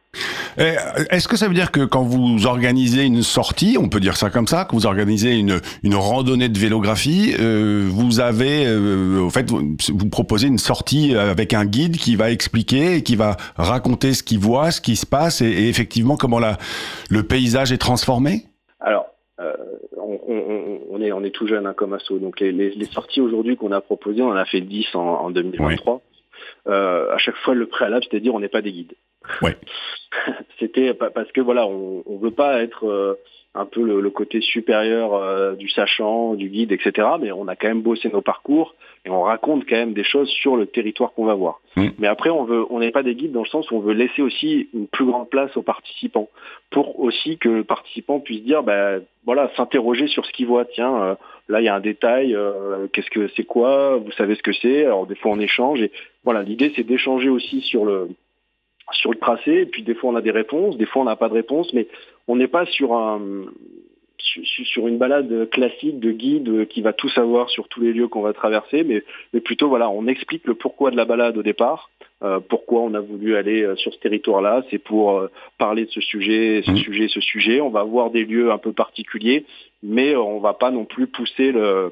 Eh, 0.57 0.75
est-ce 1.09 1.27
que 1.27 1.37
ça 1.37 1.47
veut 1.47 1.53
dire 1.53 1.71
que 1.71 1.85
quand 1.85 2.03
vous 2.03 2.45
organisez 2.45 3.03
une 3.03 3.23
sortie, 3.23 3.77
on 3.79 3.89
peut 3.89 3.99
dire 3.99 4.17
ça 4.17 4.29
comme 4.29 4.47
ça, 4.47 4.65
que 4.65 4.75
vous 4.75 4.85
organisez 4.85 5.37
une, 5.37 5.59
une 5.83 5.95
randonnée 5.95 6.49
de 6.49 6.57
vélographie, 6.57 7.33
euh, 7.39 7.87
vous 7.89 8.19
avez, 8.19 8.65
euh, 8.65 9.29
fait, 9.29 9.49
vous, 9.49 10.09
proposez 10.09 10.47
une 10.47 10.57
sortie 10.57 11.15
avec 11.15 11.53
un 11.53 11.65
guide 11.65 11.97
qui 11.97 12.15
va 12.15 12.31
expliquer 12.31 12.95
et 12.95 13.03
qui 13.03 13.15
va 13.15 13.37
raconter 13.55 14.13
ce 14.13 14.23
qu'il 14.23 14.39
voit, 14.39 14.71
ce 14.71 14.81
qui 14.81 14.95
se 14.95 15.05
passe 15.05 15.41
et, 15.41 15.69
effectivement 15.69 16.17
comment 16.17 16.39
la, 16.39 16.57
le 17.09 17.23
paysage 17.23 17.71
est 17.71 17.77
transformé? 17.77 18.45
Alors, 18.79 19.05
euh, 19.39 19.53
on, 19.97 20.19
on, 20.27 20.79
on, 20.91 21.01
est, 21.01 21.11
on 21.11 21.23
est 21.23 21.31
tout 21.31 21.47
jeune 21.47 21.65
hein, 21.65 21.73
comme 21.75 21.93
asso. 21.93 22.11
Donc 22.19 22.39
les, 22.39 22.51
les, 22.51 22.85
sorties 22.85 23.21
aujourd'hui 23.21 23.57
qu'on 23.57 23.71
a 23.71 23.81
proposées, 23.81 24.21
on 24.21 24.29
en 24.29 24.35
a 24.35 24.45
fait 24.45 24.61
10 24.61 24.95
en, 24.95 24.99
en 24.99 25.31
2023. 25.31 25.95
Euh, 25.95 25.97
à 26.67 27.17
chaque 27.17 27.37
fois, 27.37 27.53
le 27.53 27.67
préalable, 27.67 28.05
c'est-à-dire 28.09 28.33
on 28.33 28.39
n'est 28.39 28.47
pas 28.47 28.61
des 28.61 28.71
guides. 28.71 28.95
Ouais. 29.41 29.57
C'était 30.59 30.93
parce 30.93 31.31
que 31.31 31.41
voilà, 31.41 31.67
on, 31.67 32.03
on 32.05 32.17
veut 32.17 32.31
pas 32.31 32.61
être 32.61 32.85
euh, 32.87 33.15
un 33.53 33.65
peu 33.65 33.83
le, 33.83 34.09
côté 34.09 34.41
supérieur 34.41 35.13
euh, 35.13 35.55
du 35.55 35.69
sachant, 35.69 36.35
du 36.35 36.49
guide, 36.49 36.71
etc. 36.71 37.07
Mais 37.19 37.31
on 37.31 37.47
a 37.47 37.55
quand 37.55 37.67
même 37.67 37.81
bossé 37.81 38.09
nos 38.09 38.21
parcours 38.21 38.75
et 39.05 39.09
on 39.09 39.23
raconte 39.23 39.65
quand 39.67 39.75
même 39.75 39.93
des 39.93 40.03
choses 40.03 40.29
sur 40.29 40.55
le 40.55 40.67
territoire 40.67 41.13
qu'on 41.13 41.25
va 41.25 41.33
voir. 41.33 41.59
Mm. 41.75 41.87
Mais 41.97 42.07
après, 42.07 42.29
on 42.29 42.43
veut, 42.43 42.65
on 42.69 42.79
n'est 42.79 42.91
pas 42.91 43.03
des 43.03 43.15
guides 43.15 43.31
dans 43.31 43.43
le 43.43 43.47
sens 43.47 43.71
où 43.71 43.77
on 43.77 43.79
veut 43.79 43.93
laisser 43.93 44.21
aussi 44.21 44.69
une 44.73 44.87
plus 44.87 45.05
grande 45.05 45.29
place 45.29 45.55
aux 45.57 45.63
participants 45.63 46.29
pour 46.69 46.99
aussi 46.99 47.37
que 47.37 47.49
le 47.49 47.63
participant 47.63 48.19
puisse 48.19 48.43
dire, 48.43 48.63
ben 48.63 49.01
voilà, 49.25 49.51
s'interroger 49.55 50.07
sur 50.07 50.25
ce 50.25 50.31
qu'il 50.31 50.47
voit. 50.47 50.65
Tiens, 50.65 51.01
euh, 51.01 51.15
là 51.49 51.61
il 51.61 51.65
y 51.65 51.69
a 51.69 51.75
un 51.75 51.79
détail, 51.79 52.37
qu'est-ce 52.93 53.09
que 53.09 53.27
c'est 53.35 53.43
quoi? 53.43 53.97
Vous 53.97 54.11
savez 54.11 54.35
ce 54.35 54.43
que 54.43 54.53
c'est? 54.53 54.85
Alors 54.85 55.07
des 55.07 55.15
fois 55.15 55.31
on 55.31 55.39
échange 55.39 55.81
et 55.81 55.91
voilà, 56.23 56.43
l'idée 56.43 56.71
c'est 56.75 56.83
d'échanger 56.83 57.29
aussi 57.29 57.61
sur 57.61 57.85
le 57.85 58.09
sur 58.93 59.11
le 59.11 59.17
tracé, 59.17 59.51
et 59.51 59.65
puis 59.65 59.83
des 59.83 59.95
fois 59.95 60.11
on 60.11 60.15
a 60.15 60.21
des 60.21 60.31
réponses, 60.31 60.77
des 60.77 60.85
fois 60.85 61.01
on 61.01 61.05
n'a 61.05 61.15
pas 61.15 61.29
de 61.29 61.33
réponse, 61.33 61.73
mais 61.73 61.87
on 62.27 62.35
n'est 62.35 62.47
pas 62.47 62.65
sur 62.65 62.93
un 62.93 63.21
sur 64.21 64.87
une 64.87 64.97
balade 64.97 65.49
classique 65.49 65.99
de 65.99 66.11
guide 66.11 66.67
qui 66.67 66.81
va 66.81 66.93
tout 66.93 67.09
savoir 67.09 67.49
sur 67.49 67.67
tous 67.67 67.81
les 67.81 67.93
lieux 67.93 68.07
qu'on 68.07 68.21
va 68.21 68.33
traverser, 68.33 68.83
mais, 68.83 69.03
mais 69.33 69.39
plutôt 69.39 69.69
voilà, 69.69 69.89
on 69.89 70.07
explique 70.07 70.45
le 70.47 70.55
pourquoi 70.55 70.91
de 70.91 70.97
la 70.97 71.05
balade 71.05 71.37
au 71.37 71.43
départ, 71.43 71.89
euh, 72.23 72.39
pourquoi 72.39 72.81
on 72.81 72.93
a 72.93 72.99
voulu 72.99 73.35
aller 73.35 73.63
euh, 73.63 73.75
sur 73.75 73.91
ce 73.93 73.99
territoire-là, 73.99 74.63
c'est 74.69 74.77
pour 74.77 75.17
euh, 75.17 75.27
parler 75.57 75.85
de 75.85 75.91
ce 75.91 76.01
sujet, 76.01 76.61
ce 76.63 76.71
mmh. 76.71 76.77
sujet, 76.77 77.07
ce 77.07 77.19
sujet. 77.19 77.61
On 77.61 77.69
va 77.69 77.83
voir 77.83 78.11
des 78.11 78.25
lieux 78.25 78.51
un 78.51 78.59
peu 78.59 78.73
particuliers, 78.73 79.45
mais 79.81 80.15
on 80.15 80.39
va 80.39 80.53
pas 80.53 80.69
non 80.69 80.85
plus 80.85 81.07
pousser 81.07 81.51
le, 81.51 81.91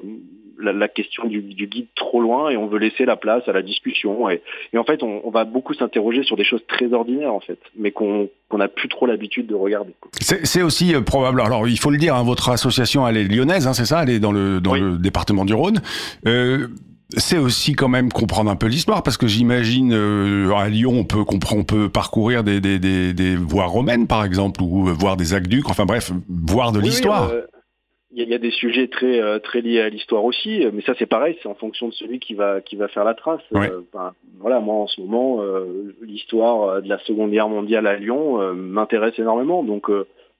la, 0.60 0.88
question 0.88 1.26
du, 1.26 1.40
guide 1.40 1.86
trop 1.94 2.20
loin 2.20 2.50
et 2.50 2.56
on 2.56 2.66
veut 2.66 2.78
laisser 2.78 3.04
la 3.04 3.16
place 3.16 3.42
à 3.48 3.52
la 3.52 3.62
discussion. 3.62 4.28
Et, 4.30 4.42
en 4.76 4.84
fait, 4.84 5.02
on, 5.02 5.30
va 5.30 5.44
beaucoup 5.44 5.74
s'interroger 5.74 6.22
sur 6.22 6.36
des 6.36 6.44
choses 6.44 6.62
très 6.68 6.92
ordinaires, 6.92 7.34
en 7.34 7.40
fait, 7.40 7.58
mais 7.76 7.90
qu'on 7.90 8.28
n'a 8.52 8.68
plus 8.68 8.88
trop 8.88 9.06
l'habitude 9.06 9.46
de 9.46 9.54
regarder. 9.54 9.94
C'est 10.20 10.62
aussi 10.62 10.94
euh, 10.94 11.00
probable. 11.00 11.40
Alors, 11.40 11.68
il 11.68 11.78
faut 11.78 11.90
le 11.90 11.98
dire, 11.98 12.14
hein, 12.14 12.22
votre 12.22 12.48
association, 12.50 13.06
elle 13.06 13.16
est 13.16 13.24
lyonnaise, 13.24 13.66
hein, 13.66 13.72
c'est 13.72 13.84
ça? 13.84 14.02
Elle 14.02 14.10
est 14.10 14.20
dans 14.20 14.32
le, 14.32 14.60
dans 14.60 14.74
le 14.74 14.98
département 14.98 15.44
du 15.44 15.54
Rhône. 15.54 15.80
Euh, 16.26 16.68
c'est 17.16 17.38
aussi 17.38 17.72
quand 17.72 17.88
même 17.88 18.12
comprendre 18.12 18.50
un 18.50 18.56
peu 18.56 18.66
l'histoire, 18.66 19.02
parce 19.02 19.16
que 19.16 19.26
j'imagine 19.26 19.92
euh, 19.92 20.54
à 20.54 20.68
Lyon, 20.68 20.92
on 20.94 21.04
peut 21.04 21.24
comprendre, 21.24 21.60
on 21.60 21.64
peut 21.64 21.88
parcourir 21.88 22.44
des, 22.44 22.60
des, 22.60 22.78
des, 22.78 23.36
voies 23.36 23.66
romaines, 23.66 24.06
par 24.06 24.24
exemple, 24.24 24.62
ou 24.62 24.84
voir 24.94 25.16
des 25.16 25.34
aqueducs, 25.34 25.68
enfin 25.68 25.86
bref, 25.86 26.12
voir 26.28 26.72
de 26.72 26.78
l'histoire. 26.78 27.30
Il 28.12 28.28
y, 28.28 28.34
a 28.34 28.38
des 28.38 28.50
sujets 28.50 28.88
très 28.88 29.20
euh, 29.20 29.38
très 29.38 29.60
liés 29.60 29.80
à 29.80 29.88
l'histoire 29.88 30.24
aussi, 30.24 30.66
mais 30.72 30.82
ça 30.82 30.94
c'est 30.98 31.06
pareil, 31.06 31.38
c'est 31.40 31.48
en 31.48 31.54
fonction 31.54 31.86
de 31.86 31.92
celui 31.92 32.18
qui 32.18 32.34
va 32.34 32.60
qui 32.60 32.74
va 32.74 32.88
faire 32.88 33.04
la 33.04 33.14
trace. 33.14 33.40
Euh, 33.54 33.82
voilà, 34.40 34.58
moi 34.58 34.74
en 34.74 34.88
ce 34.88 35.00
moment, 35.00 35.40
euh, 35.40 35.94
l'histoire 36.02 36.82
de 36.82 36.88
la 36.88 36.98
Seconde 37.00 37.30
Guerre 37.30 37.48
mondiale 37.48 37.86
à 37.86 37.96
Lyon 37.96 38.52
m'intéresse 38.54 39.16
énormément, 39.16 39.62
donc 39.62 39.88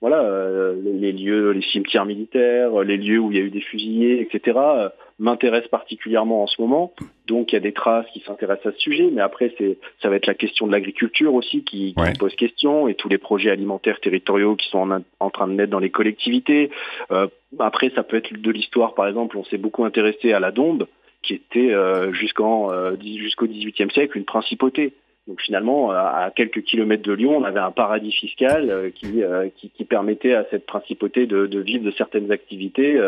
voilà, 0.01 0.23
euh, 0.23 0.75
les, 0.83 1.13
lieux, 1.13 1.51
les 1.51 1.63
cimetières 1.63 2.07
militaires, 2.07 2.81
les 2.81 2.97
lieux 2.97 3.19
où 3.19 3.31
il 3.31 3.39
y 3.39 3.41
a 3.41 3.45
eu 3.45 3.51
des 3.51 3.61
fusillés, 3.61 4.23
etc., 4.23 4.59
euh, 4.59 4.89
m'intéressent 5.19 5.71
particulièrement 5.71 6.43
en 6.43 6.47
ce 6.47 6.61
moment. 6.61 6.95
Donc 7.27 7.53
il 7.53 7.57
y 7.57 7.59
a 7.59 7.61
des 7.61 7.73
traces 7.75 8.07
qui 8.15 8.21
s'intéressent 8.21 8.73
à 8.73 8.73
ce 8.73 8.79
sujet, 8.79 9.11
mais 9.13 9.21
après 9.21 9.55
c'est 9.59 9.77
ça 10.01 10.09
va 10.09 10.17
être 10.17 10.27
la 10.27 10.35
question 10.35 10.67
de 10.67 10.73
l'agriculture 10.73 11.35
aussi 11.35 11.63
qui, 11.65 11.95
pose 12.19 12.35
question 12.37 12.89
et 12.89 12.95
tous 12.95 13.11
les 13.11 13.19
projets 13.19 13.51
alimentaires 13.51 14.01
territoriaux 14.01 14.57
qui 14.57 14.71
sont 14.71 15.03
en, 15.21 15.31
train 15.31 15.47
de 15.47 15.53
naître 15.53 15.71
dans 15.71 15.79
les 15.79 15.91
collectivités. 15.91 16.71
Euh, 17.11 17.27
après 17.59 17.91
ça 17.95 18.03
peut 18.03 18.17
être 18.17 18.33
de 18.33 18.51
l'histoire, 18.51 18.95
par 18.95 19.07
exemple, 19.07 19.37
on 19.37 19.45
s'est 19.45 19.59
beaucoup 19.59 19.85
intéressé 19.85 20.33
à 20.33 20.41
la 20.41 20.51
Dombe 20.51 20.87
qui 21.23 21.35
était 21.35 21.71
jusqu'en 22.13 22.71
jusqu'au 23.03 23.47
XVIIIe 23.47 23.91
siècle 23.91 24.17
une 24.17 24.25
principauté. 24.25 24.95
Donc 25.31 25.41
finalement, 25.41 25.93
à 25.93 26.33
quelques 26.35 26.63
kilomètres 26.63 27.05
de 27.05 27.13
Lyon, 27.13 27.37
on 27.37 27.45
avait 27.45 27.61
un 27.61 27.71
paradis 27.71 28.11
fiscal 28.11 28.91
qui, 28.95 29.23
qui, 29.57 29.85
permettait 29.85 30.35
à 30.35 30.45
cette 30.51 30.67
principauté 30.67 31.27
de, 31.27 31.47
vivre 31.61 31.85
de 31.85 31.93
certaines 31.93 32.33
activités. 32.33 33.01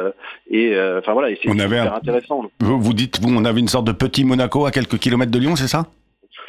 et 0.49 0.77
enfin 0.99 1.15
voilà, 1.15 1.31
et 1.31 1.39
c'est 1.43 1.51
super 1.51 1.95
intéressant. 1.95 2.45
Vous, 2.61 2.81
vous 2.81 2.93
dites, 2.93 3.21
vous, 3.21 3.35
on 3.37 3.45
avait 3.45 3.59
une 3.59 3.67
sorte 3.67 3.89
de 3.89 3.93
petit 3.93 4.25
Monaco 4.25 4.67
à 4.67 4.71
quelques 4.71 4.99
kilomètres 4.99 5.33
de 5.33 5.39
Lyon, 5.41 5.57
c'est 5.57 5.67
ça? 5.67 5.87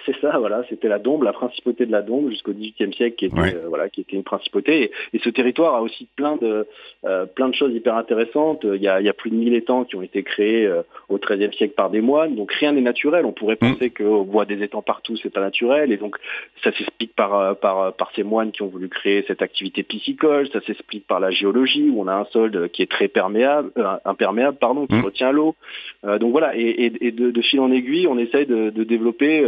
c'est 0.05 0.19
ça, 0.19 0.38
voilà, 0.38 0.63
c'était 0.69 0.88
la 0.88 1.00
Dombe, 1.00 1.24
la 1.24 1.33
principauté 1.33 1.86
de 1.86 1.91
la 1.91 2.01
Dombe 2.01 2.29
jusqu'au 2.29 2.51
XVIIIe 2.53 2.93
siècle, 2.93 3.15
qui 3.15 3.25
était, 3.25 3.55
euh, 3.55 3.67
voilà, 3.67 3.89
qui 3.89 4.01
était 4.01 4.15
une 4.15 4.24
principauté. 4.24 4.91
Et, 5.13 5.19
ce 5.19 5.29
territoire 5.29 5.75
a 5.75 5.81
aussi 5.81 6.07
plein 6.17 6.36
de, 6.36 6.67
euh, 7.05 7.25
plein 7.25 7.48
de 7.48 7.55
choses 7.55 7.74
hyper 7.74 7.95
intéressantes. 7.95 8.65
Il 8.65 8.81
y 8.81 8.89
a, 8.89 9.00
il 9.00 9.05
y 9.05 9.10
a 9.10 9.13
plus 9.13 9.29
de 9.29 9.36
1000 9.36 9.53
étangs 9.53 9.86
qui 9.86 9.95
ont 9.95 10.01
été 10.01 10.22
créés 10.22 10.65
euh, 10.65 10.81
au 11.07 11.17
XIIIe 11.17 11.53
siècle 11.53 11.75
par 11.75 11.89
des 11.89 12.01
moines, 12.01 12.36
donc 12.36 12.51
rien 12.51 12.74
n'est 12.74 12.81
naturel. 12.81 13.25
On 13.25 13.31
pourrait 13.31 13.55
mm. 13.55 13.74
penser 13.74 13.89
qu'on 13.89 14.24
voit 14.24 14.45
des 14.45 14.62
étangs 14.62 14.81
partout, 14.81 15.15
c'est 15.15 15.31
pas 15.31 15.39
naturel, 15.39 15.91
et 15.91 15.98
donc 15.98 16.17
ça 16.63 16.72
s'explique 16.74 17.15
par, 17.15 17.55
par, 17.57 17.93
par 17.93 18.12
ces 18.15 18.24
moines 18.24 18.51
qui 18.51 18.63
ont 18.63 18.67
voulu 18.67 18.89
créer 18.89 19.24
cette 19.27 19.41
activité 19.41 19.83
piscicole. 19.83 20.50
Ça 20.50 20.60
s'explique 20.62 21.07
par 21.07 21.19
la 21.19 21.31
géologie 21.31 21.89
où 21.89 22.01
on 22.01 22.07
a 22.07 22.15
un 22.15 22.25
sol 22.25 22.69
qui 22.69 22.81
est 22.81 22.91
très 22.91 23.07
perméable, 23.07 23.72
imperméable, 24.03 24.57
pardon, 24.60 24.88
qui 24.88 24.95
mm. 24.95 25.05
retient 25.05 25.31
l'eau. 25.31 25.55
donc 26.03 26.31
voilà, 26.31 26.57
et, 26.57 26.91
et 27.00 27.12
de, 27.12 27.31
de, 27.31 27.41
fil 27.41 27.62
en 27.62 27.72
aiguille, 27.72 28.07
on 28.07 28.17
essaye 28.17 28.45
de, 28.45 28.69
de 28.69 28.83
développer 28.83 29.43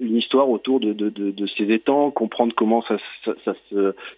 une 0.00 0.16
histoire 0.16 0.48
autour 0.48 0.80
de, 0.80 1.46
ces 1.56 1.70
étangs, 1.72 2.10
comprendre 2.10 2.54
comment 2.54 2.84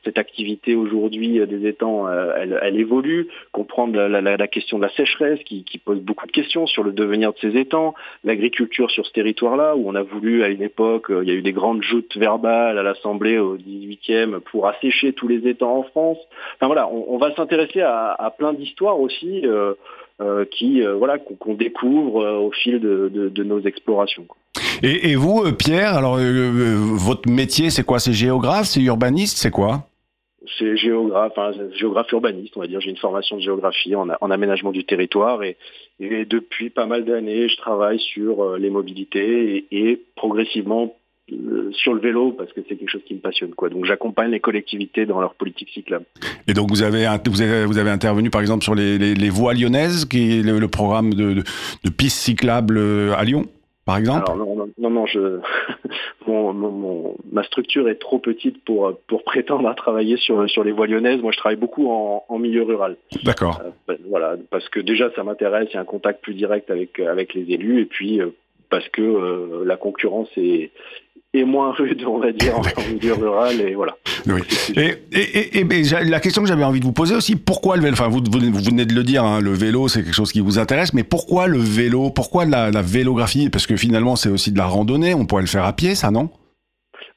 cette 0.05 0.19
activité 0.19 0.75
aujourd'hui 0.75 1.45
des 1.47 1.67
étangs, 1.67 2.07
euh, 2.07 2.59
elle, 2.63 2.77
évolue, 2.77 3.29
comprendre 3.53 3.99
la, 3.99 4.49
question 4.49 4.79
de 4.79 4.85
la 4.85 4.91
sécheresse 4.91 5.41
qui, 5.45 5.65
pose 5.85 6.01
beaucoup 6.01 6.27
de 6.27 6.33
questions 6.33 6.67
sur 6.67 6.83
le 6.83 6.93
devenir 6.93 7.33
de 7.33 7.39
ces 7.39 7.57
étangs, 7.57 7.95
l'agriculture 8.25 8.91
sur 8.91 9.07
ce 9.07 9.13
territoire-là, 9.13 9.77
où 9.77 9.89
on 9.89 9.95
a 9.95 10.03
voulu 10.03 10.43
à 10.43 10.49
une 10.49 10.63
époque, 10.63 11.11
euh, 11.11 11.23
il 11.23 11.29
y 11.29 11.33
a 11.33 11.35
eu 11.35 11.43
des 11.43 11.53
grandes 11.53 11.83
joutes 11.83 12.17
verbales 12.17 12.79
à 12.79 12.83
l'Assemblée 12.83 13.39
au 13.39 13.57
18e 13.57 14.41
pour 14.41 14.67
assécher 14.67 15.13
tous 15.13 15.29
les 15.29 15.49
étangs 15.49 15.79
en 15.79 15.83
France. 15.85 16.19
Enfin 16.57 16.67
voilà, 16.67 16.89
on, 16.89 17.19
va 17.19 17.35
s'intéresser 17.35 17.81
à, 17.81 18.35
plein 18.37 18.53
d'histoires 18.53 19.01
aussi. 19.01 19.43
Euh, 19.45 20.45
qui 20.51 20.83
voilà 20.83 21.19
qu'on 21.19 21.55
découvre 21.55 22.23
au 22.41 22.51
fil 22.51 22.79
de, 22.79 23.43
nos 23.43 23.61
explorations. 23.61 24.27
Et, 24.83 25.15
vous, 25.15 25.43
euh, 25.45 25.53
Pierre, 25.53 25.95
alors 25.95 26.17
euh, 26.17 26.23
euh, 26.23 26.77
votre 26.77 27.31
métier, 27.31 27.71
c'est 27.71 27.85
quoi? 27.85 27.99
C'est 27.99 28.13
géographe, 28.13 28.67
c'est 28.67 28.81
urbaniste, 28.81 29.37
c'est 29.37 29.51
quoi? 29.51 29.87
C'est 30.59 30.77
géographe, 30.77 31.33
enfin, 31.37 31.53
géographe 31.77 32.11
urbaniste, 32.13 32.57
on 32.57 32.61
va 32.61 32.67
dire. 32.67 32.81
J'ai 32.81 32.91
une 32.91 32.97
formation 32.97 33.37
de 33.37 33.43
géographie 33.43 33.95
en, 33.95 34.09
aménagement 34.09 34.73
du 34.73 34.85
territoire 34.85 35.43
et, 35.43 35.57
depuis 36.01 36.71
pas 36.71 36.87
mal 36.87 37.05
d'années, 37.05 37.49
je 37.49 37.57
travaille 37.59 38.01
sur 38.01 38.57
les 38.57 38.71
mobilités 38.71 39.67
et, 39.71 40.01
progressivement 40.17 40.97
sur 41.73 41.95
le 41.95 42.01
vélo 42.01 42.33
parce 42.33 42.53
que 42.53 42.61
c'est 42.69 42.75
quelque 42.75 42.91
chose 42.91 43.05
qui 43.07 43.15
me 43.15 43.21
passionne 43.21 43.55
quoi. 43.55 43.69
Donc 43.69 43.85
j'accompagne 43.85 44.33
les 44.33 44.41
collectivités 44.41 45.07
dans 45.07 45.21
leur 45.21 45.35
politique 45.35 45.69
cyclable. 45.73 46.05
Et 46.49 46.55
donc 46.55 46.71
vous 46.71 46.83
avez 46.83 47.07
vous 47.27 47.41
avez, 47.41 47.67
vous 47.67 47.79
avez 47.79 47.91
intervenu 47.91 48.31
par 48.31 48.41
exemple 48.41 48.65
sur 48.65 48.75
les, 48.75 49.29
voies 49.29 49.55
lyonnaises 49.55 50.07
qui 50.07 50.39
est 50.39 50.43
le, 50.43 50.67
programme 50.67 51.15
de, 51.15 51.35
de 51.85 51.91
pistes 51.91 52.19
cyclables 52.19 52.81
à 53.17 53.23
Lyon? 53.23 53.47
Par 53.91 53.99
exemple 53.99 54.33
non, 54.39 54.69
non, 54.79 54.91
non, 54.91 55.07
je... 55.07 55.41
ma 57.33 57.43
structure 57.43 57.89
est 57.89 57.97
trop 57.97 58.19
petite 58.19 58.63
pour, 58.65 58.97
pour 59.09 59.25
prétendre 59.25 59.69
à 59.69 59.75
travailler 59.75 60.17
sur, 60.17 60.49
sur 60.49 60.63
les 60.63 60.73
voies 60.73 60.87
lyonnaises. 60.87 61.21
Moi, 61.21 61.33
je 61.33 61.39
travaille 61.39 61.59
beaucoup 61.59 61.91
en, 61.91 62.39
milieu 62.39 62.63
rural. 62.63 62.97
D'accord. 63.25 63.61
Euh, 63.65 63.71
ben, 63.89 63.99
voilà, 64.09 64.37
parce 64.51 64.69
que 64.69 64.81
déjà, 64.81 65.11
ça 65.15 65.25
m'intéresse, 65.25 65.69
il 65.71 65.75
y 65.75 65.77
a 65.77 65.81
un 65.81 65.85
contact 65.85 66.23
plus 66.23 66.35
direct 66.35 66.71
avec, 66.71 67.01
avec 67.01 67.35
les 67.35 67.53
élus, 67.53 67.81
et 67.81 67.85
puis 67.85 68.21
euh, 68.21 68.31
parce 68.71 68.89
que 68.89 69.03
euh, 69.03 69.65
la 69.65 69.77
concurrence 69.77 70.31
est, 70.37 70.71
et 71.33 71.45
moins 71.45 71.73
rude, 71.73 72.05
on 72.07 72.19
va 72.19 72.33
dire, 72.33 72.59
en 72.59 72.63
milieu 72.93 73.15
rural, 73.15 73.61
et 73.61 73.75
voilà. 73.75 73.97
Oui. 74.27 74.41
Et, 74.77 74.97
et, 75.13 75.61
et, 75.61 76.05
la 76.05 76.21
question 76.21 76.43
que 76.43 76.49
j'avais 76.49 76.65
envie 76.65 76.81
de 76.81 76.85
vous 76.85 76.93
poser 76.93 77.15
aussi, 77.15 77.37
pourquoi 77.37 77.77
le 77.77 77.83
vélo 77.83 77.93
Enfin, 77.95 78.09
vous, 78.09 78.21
vous, 78.21 78.39
venez 78.39 78.85
de 78.85 78.95
le 78.95 79.03
dire, 79.05 79.25
hein, 79.25 79.41
le 79.41 79.53
vélo, 79.53 79.89
c'est 79.89 80.03
quelque 80.03 80.15
chose 80.15 80.33
qui 80.33 80.41
vous 80.41 80.59
intéresse, 80.59 80.93
mais 80.93 81.05
pourquoi 81.05 81.47
le 81.47 81.59
vélo 81.59 82.11
Pourquoi 82.11 82.45
la, 82.45 82.71
la 82.71 82.83
vélographie? 82.83 83.49
Parce 83.49 83.67
que 83.67 83.77
finalement, 83.77 84.17
c'est 84.17 84.29
aussi 84.29 84.53
de 84.53 84.59
la 84.59 84.67
randonnée, 84.67 85.15
on 85.15 85.27
pourrait 85.27 85.43
le 85.43 85.49
faire 85.49 85.65
à 85.65 85.73
pied, 85.73 85.95
ça, 85.95 86.11
non? 86.11 86.31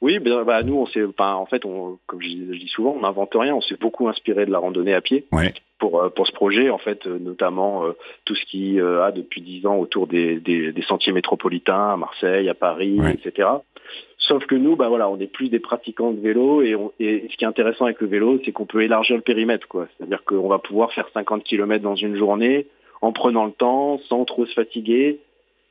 Oui, 0.04 0.20
ben, 0.20 0.44
bah, 0.44 0.64
nous, 0.64 0.76
on 0.76 0.86
s'est, 0.86 1.06
en 1.18 1.46
fait, 1.46 1.64
on, 1.64 1.98
comme 2.08 2.22
je, 2.22 2.28
dis 2.28 2.68
souvent, 2.68 2.94
on 2.98 3.00
n'invente 3.00 3.34
rien. 3.34 3.56
On 3.56 3.62
s'est 3.62 3.78
beaucoup 3.80 4.10
inspiré 4.10 4.46
de 4.46 4.52
la 4.52 4.60
randonnée 4.60 4.94
à 4.94 5.00
pied 5.00 5.26
pour, 5.80 6.02
euh, 6.02 6.10
pour 6.10 6.28
ce 6.28 6.34
projet, 6.34 6.70
en 6.70 6.78
fait, 6.78 7.08
euh, 7.08 7.18
notamment 7.20 7.86
euh, 7.86 7.94
tout 8.26 8.36
ce 8.36 8.44
qui 8.44 8.82
a 8.82 9.12
depuis 9.12 9.40
dix 9.40 9.66
ans 9.66 9.78
autour 9.78 10.08
des, 10.08 10.42
des, 10.42 10.74
sentiers 10.90 11.14
métropolitains 11.14 11.94
à 11.94 11.96
Marseille, 11.96 12.50
à 12.50 12.54
Paris, 12.54 13.00
etc. 13.14 13.48
Sauf 14.18 14.46
que 14.46 14.56
nous, 14.56 14.76
bah 14.76 14.88
voilà, 14.88 15.10
on 15.10 15.20
est 15.20 15.28
plus 15.28 15.50
des 15.50 15.60
pratiquants 15.60 16.12
de 16.12 16.20
vélo 16.20 16.62
et, 16.62 16.76
et 17.00 17.28
ce 17.30 17.36
qui 17.36 17.44
est 17.44 17.48
intéressant 17.48 17.86
avec 17.86 18.00
le 18.00 18.08
vélo, 18.08 18.40
c'est 18.46 18.52
qu'on 18.52 18.66
peut 18.66 18.82
élargir 18.82 19.16
le 19.16 19.22
périmètre, 19.22 19.68
quoi. 19.68 19.88
C'est-à-dire 19.98 20.24
qu'on 20.24 20.48
va 20.48 20.60
pouvoir 20.60 20.94
faire 20.94 21.10
50 21.14 21.44
km 21.44 21.84
dans 21.84 21.96
une 21.96 22.16
journée 22.16 22.68
en 23.02 23.12
prenant 23.12 23.46
le 23.46 23.52
temps, 23.52 24.00
sans 24.08 24.24
trop 24.24 24.46
se 24.46 24.54
fatiguer. 24.54 25.20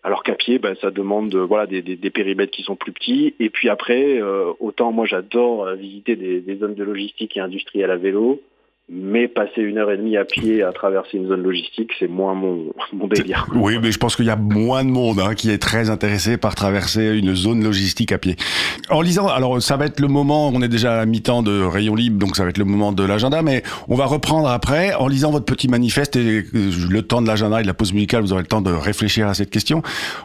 Alors 0.04 0.22
qu'à 0.22 0.34
pied, 0.34 0.58
ben, 0.58 0.74
ça 0.80 0.90
demande 0.90 1.34
voilà 1.34 1.66
des, 1.66 2.10
périmètres 2.10 2.50
qui 2.50 2.62
sont 2.62 2.76
plus 2.76 2.92
petits. 2.92 3.34
Et 3.40 3.48
puis 3.50 3.68
après, 3.68 4.20
euh, 4.20 4.52
autant 4.60 4.92
moi 4.92 5.06
j'adore 5.06 5.72
visiter 5.74 6.16
des, 6.16 6.40
des, 6.40 6.56
zones 6.56 6.74
de 6.74 6.84
logistique 6.84 7.36
et 7.36 7.40
industrielle 7.40 7.90
à 7.90 7.96
vélo, 7.96 8.40
mais 8.94 9.26
passer 9.26 9.62
une 9.62 9.78
heure 9.78 9.90
et 9.90 9.96
demie 9.96 10.18
à 10.18 10.24
pied 10.26 10.62
à 10.62 10.70
traverser 10.70 11.16
une 11.16 11.26
zone 11.26 11.42
logistique, 11.42 11.90
c'est 11.98 12.08
moins 12.08 12.34
mon, 12.34 12.72
délire. 13.08 13.46
Oui, 13.54 13.78
mais 13.80 13.90
je 13.90 13.98
pense 13.98 14.16
qu'il 14.16 14.26
y 14.26 14.30
a 14.30 14.36
moins 14.36 14.84
de 14.84 14.90
monde 14.90 15.18
hein, 15.18 15.34
qui 15.34 15.50
est 15.50 15.56
très 15.56 15.88
intéressé 15.88 16.36
par 16.36 16.54
traverser 16.54 17.16
une 17.16 17.34
zone 17.34 17.64
logistique 17.64 18.12
à 18.12 18.18
pied. 18.18 18.36
En 18.90 19.00
lisant, 19.00 19.28
alors 19.28 19.62
ça 19.62 19.78
va 19.78 19.86
être 19.86 19.98
le 19.98 20.08
moment, 20.08 20.48
on 20.48 20.60
est 20.60 20.68
déjà 20.68 21.00
à 21.00 21.06
mi-temps 21.06 21.42
de 21.42 21.62
Rayon 21.62 21.94
Libre, 21.94 22.18
donc 22.18 22.36
ça 22.36 22.44
va 22.44 22.50
être 22.50 22.58
le 22.58 22.66
moment 22.66 22.92
de 22.92 23.02
l'agenda, 23.02 23.40
mais 23.40 23.62
on 23.88 23.94
va 23.94 24.04
reprendre 24.04 24.48
après. 24.48 24.92
En 24.94 25.08
lisant 25.08 25.30
votre 25.30 25.46
petit 25.46 25.68
manifeste 25.68 26.16
et 26.16 26.44
le 26.52 27.02
temps 27.02 27.22
de 27.22 27.26
l'agenda 27.26 27.60
et 27.60 27.62
de 27.62 27.68
la 27.68 27.74
pause 27.74 27.94
musicale, 27.94 28.20
vous 28.20 28.34
aurez 28.34 28.42
le 28.42 28.48
temps 28.48 28.60
de 28.60 28.72
réfléchir 28.72 29.26
à 29.26 29.32
cette 29.32 29.50
question. 29.50 29.78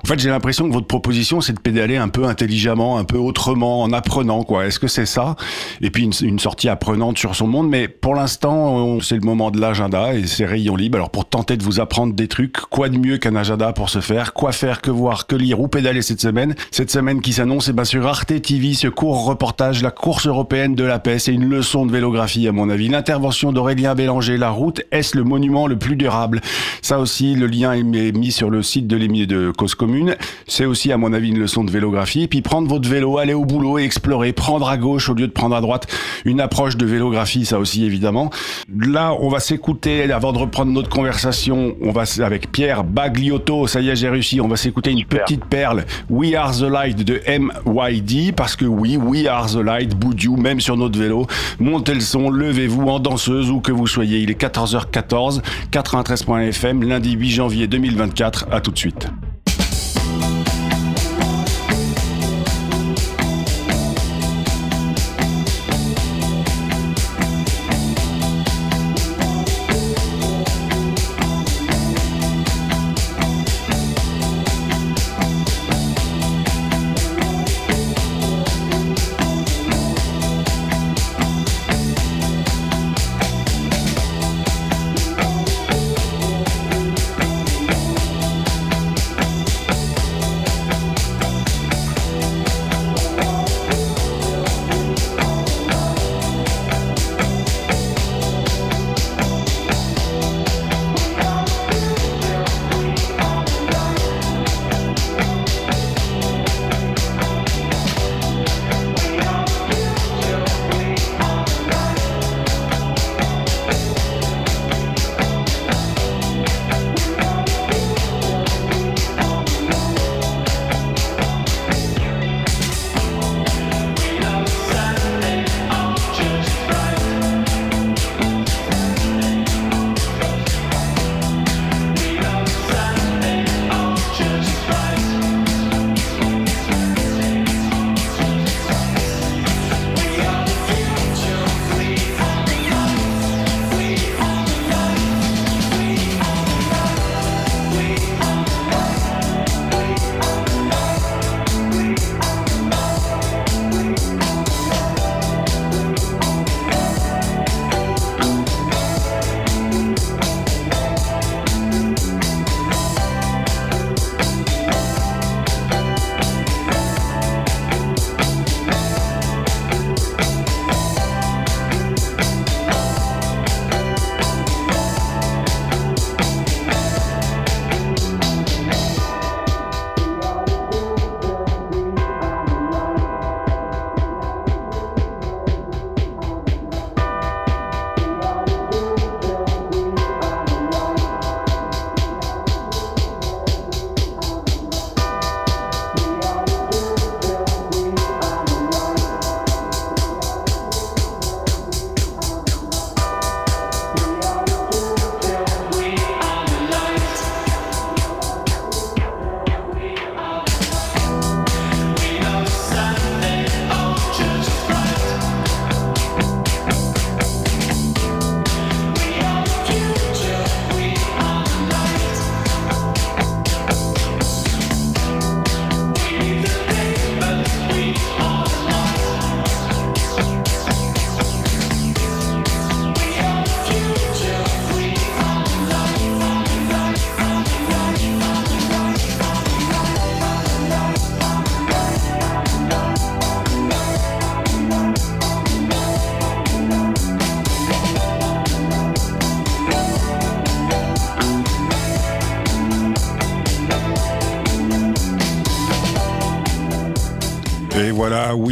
En 0.03 0.07
fait, 0.07 0.19
j'ai 0.19 0.29
l'impression 0.29 0.67
que 0.67 0.73
votre 0.73 0.87
proposition, 0.87 1.39
c'est 1.39 1.53
de 1.53 1.61
pédaler 1.61 1.95
un 1.95 2.09
peu 2.09 2.25
intelligemment, 2.25 2.97
un 2.97 3.05
peu 3.05 3.17
autrement, 3.17 3.81
en 3.81 3.93
apprenant, 3.93 4.43
quoi. 4.43 4.65
Est-ce 4.65 4.79
que 4.79 4.87
c'est 4.87 5.05
ça? 5.05 5.37
Et 5.79 5.89
puis 5.89 6.09
une 6.21 6.39
sortie 6.39 6.67
apprenante 6.67 7.17
sur 7.17 7.33
son 7.33 7.47
monde, 7.47 7.69
mais 7.69 7.87
pour 7.87 8.13
l'instant, 8.13 8.56
c'est 9.01 9.15
le 9.15 9.21
moment 9.21 9.51
de 9.51 9.59
l'agenda 9.59 10.13
et 10.13 10.25
c'est 10.27 10.45
rayon 10.45 10.75
libre. 10.75 10.97
Alors 10.97 11.09
pour 11.09 11.25
tenter 11.25 11.57
de 11.57 11.63
vous 11.63 11.79
apprendre 11.79 12.13
des 12.13 12.27
trucs, 12.27 12.57
quoi 12.57 12.89
de 12.89 12.97
mieux 12.97 13.17
qu'un 13.17 13.35
agenda 13.35 13.73
pour 13.73 13.89
se 13.89 13.99
faire? 13.99 14.33
Quoi 14.33 14.51
faire, 14.51 14.81
que 14.81 14.91
voir, 14.91 15.27
que 15.27 15.35
lire 15.35 15.59
ou 15.59 15.67
pédaler 15.67 16.01
cette 16.01 16.21
semaine? 16.21 16.55
Cette 16.71 16.91
semaine 16.91 17.21
qui 17.21 17.33
s'annonce, 17.33 17.67
et 17.67 17.71
eh 17.71 17.73
bien 17.73 17.83
sur 17.83 18.05
Arte 18.07 18.41
TV, 18.41 18.73
ce 18.73 18.87
court 18.87 19.25
reportage, 19.25 19.81
la 19.81 19.91
course 19.91 20.27
européenne 20.27 20.75
de 20.75 20.83
la 20.83 20.99
paix, 20.99 21.19
c'est 21.19 21.33
une 21.33 21.49
leçon 21.49 21.85
de 21.85 21.91
vélographie 21.91 22.47
à 22.47 22.51
mon 22.51 22.69
avis. 22.69 22.87
L'intervention 22.87 23.51
d'Aurélien 23.51 23.95
Bélanger, 23.95 24.37
la 24.37 24.49
route, 24.49 24.81
est-ce 24.91 25.17
le 25.17 25.23
monument 25.23 25.67
le 25.67 25.77
plus 25.77 25.95
durable? 25.95 26.41
Ça 26.81 26.99
aussi, 26.99 27.35
le 27.35 27.47
lien 27.47 27.73
est 27.73 27.83
mis 27.83 28.31
sur 28.31 28.49
le 28.49 28.61
site 28.61 28.87
de 28.87 28.95
l'émis 28.95 29.27
de 29.27 29.51
Cause 29.51 29.75
Commune. 29.75 30.15
C'est 30.47 30.65
aussi 30.65 30.91
à 30.91 30.97
mon 30.97 31.13
avis 31.13 31.29
une 31.29 31.39
leçon 31.39 31.63
de 31.63 31.71
vélographie. 31.71 32.23
Et 32.23 32.27
puis 32.27 32.41
prendre 32.41 32.67
votre 32.67 32.89
vélo, 32.89 33.17
aller 33.17 33.33
au 33.33 33.45
boulot 33.45 33.79
et 33.79 33.83
explorer, 33.83 34.33
prendre 34.33 34.69
à 34.69 34.77
gauche 34.77 35.09
au 35.09 35.13
lieu 35.13 35.27
de 35.27 35.31
prendre 35.31 35.55
à 35.55 35.61
droite. 35.61 35.87
Une 36.25 36.41
approche 36.41 36.77
de 36.77 36.85
vélographie, 36.85 37.45
ça 37.45 37.59
aussi 37.59 37.85
évidemment. 37.85 38.29
Là, 38.77 39.13
on 39.19 39.29
va 39.29 39.39
s'écouter, 39.39 40.11
avant 40.11 40.33
de 40.33 40.37
reprendre 40.37 40.71
notre 40.71 40.89
conversation, 40.89 41.75
on 41.81 41.91
va 41.91 42.03
avec 42.19 42.51
Pierre 42.51 42.83
Bagliotto, 42.83 43.67
ça 43.67 43.81
y 43.81 43.89
est, 43.89 43.95
j'ai 43.95 44.09
réussi, 44.09 44.41
on 44.41 44.47
va 44.47 44.55
s'écouter 44.55 44.91
une 44.91 45.05
petite 45.05 45.45
perle, 45.45 45.85
We 46.09 46.35
Are 46.35 46.55
the 46.55 46.63
Light 46.63 47.03
de 47.03 47.21
MYD, 47.27 48.33
parce 48.35 48.55
que 48.55 48.65
oui, 48.65 48.97
We 48.97 49.27
Are 49.27 49.47
the 49.47 49.57
Light, 49.57 49.95
Boudiou, 49.95 50.37
même 50.37 50.59
sur 50.59 50.77
notre 50.77 50.97
vélo, 50.97 51.27
montez 51.59 51.93
le 51.93 51.99
son, 51.99 52.29
levez-vous 52.29 52.87
en 52.87 52.99
danseuse, 52.99 53.51
où 53.51 53.59
que 53.59 53.71
vous 53.71 53.87
soyez, 53.87 54.19
il 54.19 54.31
est 54.31 54.39
14h14, 54.39 55.41
93.fm, 55.71 56.83
lundi 56.83 57.13
8 57.13 57.29
janvier 57.29 57.67
2024, 57.67 58.47
à 58.51 58.61
tout 58.61 58.71
de 58.71 58.77
suite. 58.77 59.07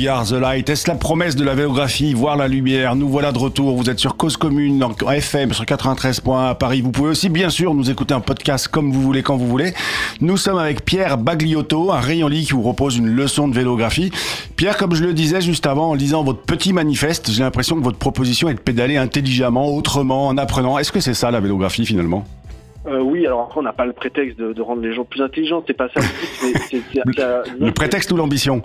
The 0.06 0.34
Light. 0.34 0.70
Est-ce 0.70 0.88
la 0.88 0.96
promesse 0.96 1.36
de 1.36 1.44
la 1.44 1.56
vélographie 1.56 2.13
Voir 2.13 2.38
la 2.38 2.48
lumière? 2.48 2.96
Nous 2.96 3.10
voilà 3.10 3.32
de 3.32 3.39
retour. 3.39 3.76
Vous 3.76 3.89
êtes 3.89 3.98
sur 3.98 4.18
Cause 4.18 4.38
Commune, 4.38 4.84
en 4.84 4.91
FM, 5.12 5.52
sur 5.52 5.65
93 5.65 6.20
points 6.20 6.50
à 6.50 6.56
Paris. 6.56 6.82
Vous 6.82 6.91
pouvez 6.91 7.10
aussi, 7.10 7.30
bien 7.30 7.50
sûr, 7.50 7.74
nous 7.74 7.89
écouter 7.89 8.13
en 8.13 8.22
podcast 8.22 8.68
comme 8.68 8.91
vous 8.91 9.02
voulez, 9.02 9.24
quand 9.24 9.36
vous 9.36 9.48
voulez. 9.48 9.74
Nous 10.22 10.38
sommes 10.38 10.60
avec 10.60 10.86
Pierre 10.86 11.18
Bagliotto, 11.18 11.91
un 11.91 12.00
rayon 12.00 12.28
lit 12.28 12.46
qui 12.46 12.54
vous 12.54 12.62
propose 12.62 12.98
une 12.98 13.08
leçon 13.08 13.48
de 13.48 13.56
vélographie. 13.56 14.12
Pierre, 14.56 14.78
comme 14.78 14.94
je 14.94 15.04
le 15.04 15.13
disais 15.13 15.41
juste 15.41 15.65
avant, 15.65 15.89
en 15.89 15.94
lisant 15.96 16.24
votre 16.24 16.41
petit 16.41 16.72
manifeste, 16.72 17.32
j'ai 17.32 17.41
l'impression 17.41 17.76
que 17.76 17.84
votre 17.84 17.98
proposition 17.98 18.48
est 18.48 18.54
de 18.54 18.60
pédaler 18.60 18.98
intelligemment, 18.98 19.74
autrement, 19.76 20.28
en 20.28 20.38
apprenant. 20.38 20.78
Est-ce 20.78 20.91
que 20.91 21.00
c'est 21.00 21.15
ça 21.15 21.32
la 21.32 21.39
vélographie 21.39 21.86
finalement? 21.86 22.26
Euh, 22.86 23.02
oui, 23.02 23.26
alors 23.26 23.41
après, 23.41 23.60
on 23.60 23.63
n'a 23.63 23.74
pas 23.74 23.86
le 23.86 23.94
prétexte 23.94 24.38
de, 24.38 24.54
de, 24.54 24.62
rendre 24.62 24.84
les 24.84 24.94
gens 24.94 25.04
plus 25.04 25.24
intelligents, 25.24 25.63
c'est 25.65 25.74
pas 25.74 25.88
ça 25.89 26.02
le 27.60 27.72
prétexte 27.72 28.12
ou 28.12 28.18
l'ambition? 28.18 28.62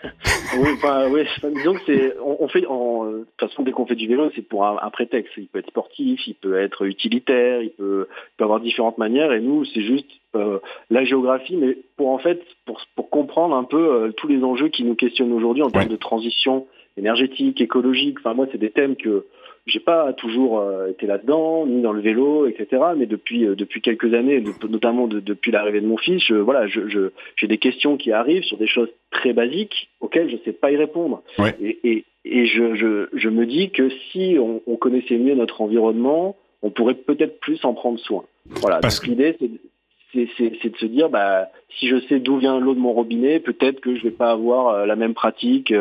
oui, 0.58 0.68
enfin, 0.74 1.08
oui, 1.10 1.22
disons 1.54 1.74
que 1.74 1.80
c'est, 1.86 2.14
on, 2.20 2.48
fait, 2.48 2.66
en, 2.66 3.04
de 3.04 3.18
toute 3.18 3.48
façon, 3.50 3.62
dès 3.62 3.72
qu'on 3.72 3.86
fait 3.86 3.94
du 3.94 4.08
vélo, 4.08 4.30
c'est 4.34 4.42
pour 4.42 4.66
un, 4.66 4.90
prétexte. 4.90 5.32
Il 5.36 5.46
peut 5.46 5.58
être 5.58 5.68
sportif, 5.68 6.26
il 6.26 6.34
peut 6.34 6.58
être 6.58 6.84
utilitaire, 6.84 7.62
il 7.62 7.70
peut, 7.70 8.08
peut 8.36 8.44
avoir 8.44 8.60
différentes 8.60 8.98
manières. 8.98 9.32
Et 9.32 9.40
nous, 9.40 9.64
c'est 9.64 9.82
juste 9.82 10.10
euh, 10.34 10.58
la 10.90 11.04
géographie, 11.04 11.56
mais 11.56 11.76
pour 11.96 12.10
en 12.10 12.18
fait, 12.18 12.42
pour, 12.64 12.80
pour 12.96 13.10
comprendre 13.10 13.54
un 13.54 13.64
peu 13.64 13.92
euh, 13.92 14.12
tous 14.12 14.28
les 14.28 14.42
enjeux 14.42 14.68
qui 14.68 14.84
nous 14.84 14.94
questionnent 14.94 15.32
aujourd'hui 15.32 15.62
en 15.62 15.70
termes 15.70 15.88
de 15.88 15.96
transition 15.96 16.66
énergétique, 16.96 17.60
écologique. 17.60 18.18
Enfin, 18.20 18.34
moi, 18.34 18.46
c'est 18.52 18.58
des 18.58 18.70
thèmes 18.70 18.96
que 18.96 19.26
j'ai 19.66 19.80
pas 19.80 20.12
toujours 20.12 20.58
euh, 20.58 20.88
été 20.88 21.06
là-dedans, 21.06 21.66
ni 21.66 21.82
dans 21.82 21.92
le 21.92 22.00
vélo, 22.00 22.46
etc. 22.46 22.82
Mais 22.96 23.06
depuis 23.06 23.46
euh, 23.46 23.54
depuis 23.54 23.80
quelques 23.80 24.12
années, 24.12 24.42
notamment 24.68 25.06
depuis 25.06 25.52
l'arrivée 25.52 25.80
de 25.80 25.86
mon 25.86 25.96
fils, 25.96 26.22
je, 26.26 26.34
voilà, 26.34 26.66
je, 26.66 27.10
j'ai 27.36 27.46
des 27.46 27.58
questions 27.58 27.96
qui 27.96 28.12
arrivent 28.12 28.42
sur 28.42 28.58
des 28.58 28.66
choses 28.66 28.88
très 29.10 29.32
basiques 29.32 29.90
auxquelles 30.00 30.30
je 30.30 30.36
sais 30.44 30.52
pas 30.52 30.72
y 30.72 30.76
répondre. 30.76 31.22
Et, 31.60 31.78
et, 31.84 32.04
et 32.24 32.46
je, 32.46 32.74
je, 32.74 33.08
je, 33.12 33.28
me 33.28 33.46
dis 33.46 33.70
que 33.70 33.88
si 34.10 34.36
on, 34.38 34.62
on, 34.66 34.76
connaissait 34.76 35.18
mieux 35.18 35.34
notre 35.34 35.60
environnement, 35.60 36.36
on 36.62 36.70
pourrait 36.70 36.94
peut-être 36.94 37.38
plus 37.38 37.64
en 37.64 37.74
prendre 37.74 38.00
soin. 38.00 38.24
Voilà. 38.46 38.80
Parce 38.80 39.00
Donc 39.00 39.10
l'idée, 39.10 39.36
c'est 39.38 40.28
c'est 40.36 40.68
de 40.68 40.76
se 40.76 40.86
dire 40.86 41.08
bah 41.08 41.48
si 41.78 41.88
je 41.88 41.98
sais 42.00 42.18
d'où 42.18 42.36
vient 42.36 42.60
l'eau 42.60 42.74
de 42.74 42.80
mon 42.80 42.92
robinet, 42.92 43.40
peut-être 43.40 43.80
que 43.80 43.96
je 43.96 44.02
vais 44.02 44.10
pas 44.10 44.30
avoir 44.30 44.68
euh, 44.68 44.86
la 44.86 44.96
même 44.96 45.14
pratique 45.14 45.72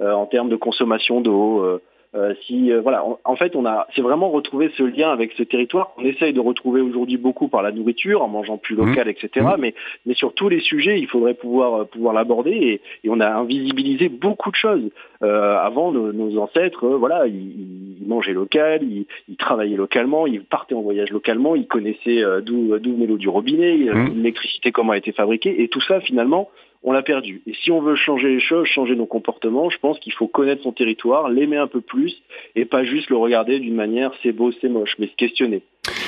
en 0.00 0.26
termes 0.26 0.48
de 0.48 0.56
consommation 0.56 1.20
d'eau. 1.20 1.78
Euh, 2.14 2.32
si 2.46 2.72
euh, 2.72 2.80
voilà, 2.80 3.04
en, 3.24 3.36
fait, 3.36 3.54
on 3.54 3.66
a, 3.66 3.86
c'est 3.94 4.00
vraiment 4.00 4.30
retrouver 4.30 4.70
ce 4.78 4.82
lien 4.82 5.10
avec 5.10 5.32
ce 5.32 5.42
territoire 5.42 5.92
qu'on 5.92 6.04
essaye 6.04 6.32
de 6.32 6.40
retrouver 6.40 6.80
aujourd'hui 6.80 7.18
beaucoup 7.18 7.48
par 7.48 7.60
la 7.60 7.70
nourriture, 7.70 8.22
en 8.22 8.28
mangeant 8.28 8.56
plus 8.56 8.76
local, 8.76 9.06
mmh. 9.06 9.10
etc. 9.10 9.28
Mmh. 9.36 9.60
Mais 9.60 9.74
mais 10.06 10.14
sur 10.14 10.32
tous 10.32 10.48
les 10.48 10.60
sujets, 10.60 10.98
il 10.98 11.06
faudrait 11.06 11.34
pouvoir 11.34 11.74
euh, 11.74 11.84
pouvoir 11.84 12.14
l'aborder 12.14 12.52
et, 12.52 12.80
et, 13.04 13.10
on 13.10 13.20
a 13.20 13.28
invisibilisé 13.28 14.08
beaucoup 14.08 14.50
de 14.50 14.56
choses. 14.56 14.90
Euh, 15.22 15.58
avant, 15.58 15.92
nos, 15.92 16.12
nos 16.12 16.38
ancêtres, 16.38 16.88
voilà, 16.88 17.26
ils, 17.26 18.00
ils, 18.00 18.08
mangeaient 18.08 18.32
local, 18.32 18.82
ils, 18.82 19.04
ils, 19.28 19.36
travaillaient 19.36 19.76
localement, 19.76 20.26
ils 20.26 20.42
partaient 20.42 20.74
en 20.74 20.80
voyage 20.80 21.10
localement, 21.10 21.56
ils 21.56 21.66
connaissaient 21.66 22.22
d'où 22.40 22.78
d'où 22.78 22.94
venait 22.94 23.06
l'eau 23.06 23.18
du 23.18 23.28
robinet, 23.28 23.76
mmh. 23.76 24.14
l'électricité 24.16 24.72
comment 24.72 24.92
a 24.92 24.96
été 24.96 25.12
fabriquée, 25.12 25.62
et 25.62 25.68
tout 25.68 25.82
ça 25.82 26.00
finalement 26.00 26.48
on 26.82 26.92
l'a 26.92 27.02
perdu. 27.02 27.42
Et 27.46 27.54
si 27.54 27.70
on 27.70 27.80
veut 27.80 27.96
changer 27.96 28.28
les 28.28 28.40
choses, 28.40 28.66
changer 28.66 28.94
nos 28.94 29.06
comportements, 29.06 29.70
je 29.70 29.78
pense 29.78 29.98
qu'il 29.98 30.12
faut 30.12 30.28
connaître 30.28 30.62
son 30.62 30.72
territoire, 30.72 31.28
l'aimer 31.28 31.56
un 31.56 31.66
peu 31.66 31.80
plus 31.80 32.22
et 32.54 32.64
pas 32.64 32.84
juste 32.84 33.10
le 33.10 33.16
regarder 33.16 33.58
d'une 33.58 33.74
manière 33.74 34.12
c'est 34.22 34.32
beau, 34.32 34.52
c'est 34.60 34.68
moche, 34.68 34.94
mais 34.98 35.08
se 35.08 35.16
questionner. 35.16 35.62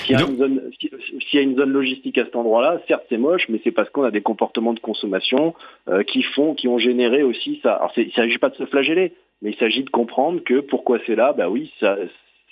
S'il 0.05 0.17
y, 0.17 1.39
a 1.39 1.43
une 1.43 1.57
zone 1.57 1.73
logistique 1.73 2.19
à 2.19 2.25
cet 2.25 2.37
endroit-là, 2.37 2.81
certes 2.89 3.05
c'est 3.09 3.17
moche, 3.17 3.49
mais 3.49 3.61
c'est 3.65 3.71
parce 3.71 3.89
qu'on 3.91 4.03
a 4.03 4.11
des 4.11 4.21
comportements 4.21 4.75
de 4.75 4.81
consommation 4.81 5.55
euh, 5.89 6.03
qui 6.03 6.23
font, 6.23 6.55
qui 6.55 6.69
ont 6.69 6.79
généré 6.79 7.23
aussi 7.23 7.61
ça. 7.63 7.75
Alors 7.75 7.93
il 7.97 8.07
ne 8.07 8.13
s'agit 8.13 8.39
pas 8.39 8.51
de 8.51 8.57
se 8.57 8.67
flageller, 8.67 9.13
mais 9.43 9.51
il 9.51 9.57
s'agit 9.57 9.85
de 9.85 9.91
comprendre 9.91 10.43
que 10.45 10.61
pourquoi 10.61 10.99
c'est 11.07 11.15
là, 11.15 11.33
bah 11.33 11.49
oui, 11.49 11.73
ça, 11.81 11.97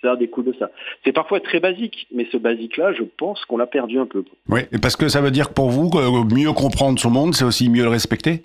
ça 0.02 0.16
découle 0.16 0.44
de 0.44 0.54
ça. 0.58 0.70
C'est 1.04 1.12
parfois 1.12 1.40
très 1.40 1.60
basique, 1.60 2.06
mais 2.12 2.26
ce 2.30 2.36
basique-là, 2.36 2.92
je 2.92 3.02
pense 3.02 3.44
qu'on 3.44 3.56
l'a 3.56 3.66
perdu 3.66 3.98
un 3.98 4.06
peu. 4.06 4.24
Oui, 4.48 4.60
parce 4.80 4.96
que 4.96 5.08
ça 5.08 5.20
veut 5.20 5.30
dire 5.30 5.48
que 5.48 5.54
pour 5.54 5.70
vous, 5.70 5.90
mieux 6.34 6.52
comprendre 6.52 6.98
son 6.98 7.10
monde, 7.10 7.34
c'est 7.34 7.44
aussi 7.44 7.68
mieux 7.68 7.82
le 7.82 7.88
respecter? 7.88 8.42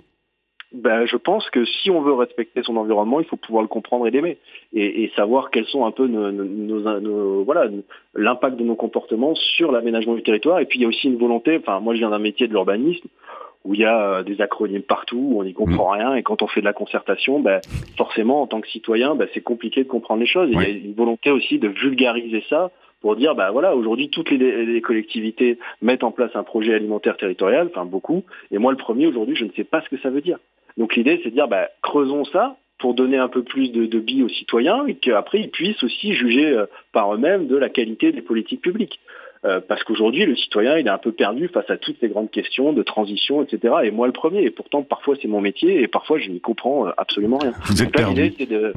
Ben, 0.72 1.06
je 1.06 1.16
pense 1.16 1.48
que 1.50 1.64
si 1.64 1.88
on 1.88 2.02
veut 2.02 2.14
respecter 2.14 2.64
son 2.64 2.76
environnement, 2.76 3.20
il 3.20 3.26
faut 3.26 3.36
pouvoir 3.36 3.62
le 3.62 3.68
comprendre 3.68 4.08
et 4.08 4.10
l'aimer 4.10 4.38
et, 4.72 5.04
et, 5.04 5.12
savoir 5.14 5.52
quels 5.52 5.66
sont 5.66 5.86
un 5.86 5.92
peu 5.92 6.08
nos, 6.08 6.32
nos, 6.32 7.00
nos, 7.00 7.44
voilà 7.44 7.68
l'impact 8.16 8.56
de 8.56 8.64
nos 8.64 8.74
comportements 8.74 9.36
sur 9.36 9.70
l'aménagement 9.70 10.14
du 10.14 10.24
territoire. 10.24 10.58
Et 10.58 10.64
puis 10.64 10.80
il 10.80 10.82
y 10.82 10.84
a 10.84 10.88
aussi 10.88 11.06
une 11.06 11.16
volonté. 11.16 11.58
Enfin, 11.58 11.78
moi, 11.78 11.94
je 11.94 12.00
viens 12.00 12.10
d'un 12.10 12.18
métier 12.18 12.48
de 12.48 12.52
l'urbanisme 12.52 13.06
où 13.64 13.74
il 13.74 13.80
y 13.80 13.84
a 13.84 14.18
euh, 14.18 14.22
des 14.22 14.40
acronymes 14.40 14.82
partout, 14.82 15.18
où 15.32 15.40
on 15.40 15.44
n'y 15.44 15.54
comprend 15.54 15.94
mm. 15.94 15.98
rien, 15.98 16.14
et 16.14 16.22
quand 16.22 16.42
on 16.42 16.46
fait 16.46 16.60
de 16.60 16.66
la 16.66 16.72
concertation, 16.72 17.40
ben, 17.40 17.60
forcément, 17.96 18.42
en 18.42 18.46
tant 18.46 18.60
que 18.60 18.68
citoyen, 18.68 19.14
ben, 19.14 19.28
c'est 19.34 19.40
compliqué 19.40 19.82
de 19.82 19.88
comprendre 19.88 20.20
les 20.20 20.26
choses. 20.26 20.48
Il 20.52 20.60
y 20.60 20.64
a 20.64 20.68
une 20.68 20.94
volonté 20.94 21.30
aussi 21.30 21.58
de 21.58 21.68
vulgariser 21.68 22.44
ça 22.48 22.70
pour 23.00 23.16
dire, 23.16 23.34
bah 23.34 23.50
voilà, 23.50 23.76
aujourd'hui 23.76 24.08
toutes 24.08 24.30
les, 24.30 24.64
les, 24.64 24.80
collectivités 24.80 25.58
mettent 25.82 26.04
en 26.04 26.10
place 26.10 26.30
un 26.34 26.42
projet 26.42 26.72
alimentaire 26.72 27.18
territorial, 27.18 27.68
enfin 27.70 27.84
beaucoup, 27.84 28.24
et 28.50 28.56
moi 28.56 28.72
le 28.72 28.78
premier 28.78 29.06
aujourd'hui, 29.06 29.36
je 29.36 29.44
ne 29.44 29.50
sais 29.50 29.64
pas 29.64 29.82
ce 29.82 29.90
que 29.90 29.98
ça 29.98 30.08
veut 30.08 30.22
dire. 30.22 30.38
Donc 30.78 30.96
l'idée, 30.96 31.20
c'est 31.22 31.28
de 31.28 31.34
dire, 31.34 31.46
bah, 31.46 31.68
creusons 31.82 32.24
ça 32.24 32.56
pour 32.78 32.94
donner 32.94 33.18
un 33.18 33.28
peu 33.28 33.42
plus 33.42 33.72
de, 33.72 33.86
de 33.86 33.98
billes 33.98 34.22
aux 34.22 34.28
citoyens 34.28 34.86
et 34.86 34.94
qu'après 34.94 35.40
ils 35.40 35.50
puissent 35.50 35.82
aussi 35.82 36.14
juger 36.14 36.46
euh, 36.46 36.66
par 36.92 37.14
eux-mêmes 37.14 37.46
de 37.46 37.56
la 37.56 37.68
qualité 37.68 38.10
des 38.10 38.22
politiques 38.22 38.62
publiques. 38.62 39.00
Euh, 39.44 39.60
parce 39.66 39.84
qu'aujourd'hui, 39.84 40.24
le 40.24 40.36
citoyen, 40.36 40.78
il 40.78 40.86
est 40.86 40.90
un 40.90 40.98
peu 40.98 41.12
perdu 41.12 41.48
face 41.48 41.68
à 41.68 41.76
toutes 41.76 41.96
ces 42.00 42.08
grandes 42.08 42.30
questions 42.30 42.72
de 42.72 42.82
transition, 42.82 43.42
etc. 43.42 43.74
Et 43.84 43.90
moi, 43.90 44.06
le 44.06 44.12
premier. 44.12 44.42
Et 44.42 44.50
pourtant, 44.50 44.82
parfois, 44.82 45.16
c'est 45.20 45.28
mon 45.28 45.40
métier 45.40 45.82
et 45.82 45.88
parfois, 45.88 46.18
je 46.18 46.30
n'y 46.30 46.40
comprends 46.40 46.86
euh, 46.86 46.92
absolument 46.96 47.38
rien. 47.38 47.52
Vous 47.66 47.82
êtes 47.82 47.92
perdu. 47.92 48.34
c'est 48.38 48.46
de... 48.46 48.72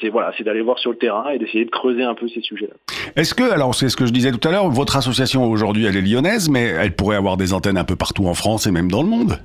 C'est 0.00 0.08
voilà, 0.08 0.32
c'est 0.36 0.42
d'aller 0.44 0.60
voir 0.60 0.78
sur 0.78 0.90
le 0.90 0.98
terrain 0.98 1.30
et 1.30 1.38
d'essayer 1.38 1.64
de 1.64 1.70
creuser 1.70 2.02
un 2.02 2.14
peu 2.14 2.28
ces 2.28 2.42
sujets-là. 2.42 2.74
Est-ce 3.14 3.32
que, 3.32 3.50
alors 3.50 3.76
c'est 3.76 3.88
ce 3.88 3.96
que 3.96 4.06
je 4.06 4.12
disais 4.12 4.32
tout 4.32 4.46
à 4.46 4.50
l'heure, 4.50 4.68
votre 4.68 4.96
association 4.96 5.48
aujourd'hui 5.48 5.86
elle 5.86 5.96
est 5.96 6.02
lyonnaise, 6.02 6.50
mais 6.50 6.64
elle 6.64 6.94
pourrait 6.96 7.16
avoir 7.16 7.36
des 7.36 7.54
antennes 7.54 7.78
un 7.78 7.84
peu 7.84 7.94
partout 7.94 8.26
en 8.26 8.34
France 8.34 8.66
et 8.66 8.72
même 8.72 8.90
dans 8.90 9.02
le 9.02 9.08
monde? 9.08 9.38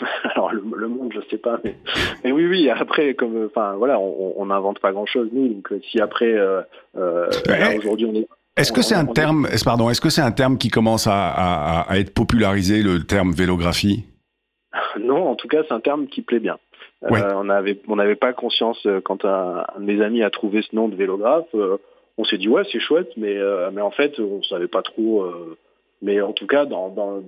Alors 0.34 0.52
le, 0.52 0.88
monde, 0.88 1.12
je 1.14 1.20
sais 1.30 1.38
pas, 1.38 1.58
mais, 1.64 1.76
mais, 2.24 2.32
oui, 2.32 2.46
oui. 2.46 2.68
Après, 2.68 3.14
comme, 3.14 3.46
enfin, 3.46 3.74
voilà, 3.76 3.98
on 4.00 4.44
n'invente 4.46 4.80
pas 4.80 4.92
grand-chose 4.92 5.28
nous. 5.32 5.48
Donc, 5.48 5.72
si 5.90 6.00
après, 6.00 6.34
euh, 6.34 6.60
euh, 6.96 7.30
aujourd'hui, 7.78 8.06
on 8.06 8.14
est 8.14 8.28
est-ce 8.56 8.72
que 8.72 8.82
c'est 8.82 8.94
un 8.94 9.06
terme, 9.06 9.48
pardon, 9.64 9.90
est-ce 9.90 10.00
que 10.00 10.08
c'est 10.08 10.22
un 10.22 10.32
terme 10.32 10.56
qui 10.58 10.68
commence 10.68 11.06
à, 11.06 11.28
à, 11.28 11.80
à, 11.90 11.98
être 11.98 12.14
popularisé, 12.14 12.82
le 12.82 13.04
terme 13.04 13.32
vélographie? 13.32 14.04
Non, 14.98 15.28
en 15.28 15.34
tout 15.34 15.48
cas, 15.48 15.62
c'est 15.68 15.74
un 15.74 15.80
terme 15.80 16.06
qui 16.06 16.22
plaît 16.22 16.40
bien. 16.40 16.58
Euh, 17.04 17.34
on 17.34 17.44
n'avait 17.44 17.78
on 17.86 17.96
pas 18.16 18.32
conscience 18.32 18.84
euh, 18.86 19.00
quand 19.02 19.24
un, 19.24 19.64
un, 19.74 19.80
de 19.80 19.84
mes 19.84 20.02
amis 20.02 20.22
a 20.22 20.30
trouvé 20.30 20.62
ce 20.62 20.74
nom 20.74 20.88
de 20.88 20.96
vélographe. 20.96 21.46
Euh, 21.54 21.76
on 22.16 22.24
s'est 22.24 22.38
dit 22.38 22.48
ouais 22.48 22.62
c'est 22.72 22.80
chouette, 22.80 23.10
mais 23.18 23.36
mais 23.72 23.82
en 23.82 23.90
fait 23.90 24.18
on 24.18 24.42
savait 24.42 24.68
pas 24.68 24.80
trop. 24.80 25.30
mais 26.00 26.22
en 26.22 26.32
tout 26.32 26.46
cas 26.46 26.64
dans, 26.64 26.88
dans 26.88 27.22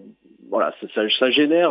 voilà 0.49 0.73
ça, 0.81 0.87
ça, 0.95 1.03
ça 1.19 1.31
génère 1.31 1.71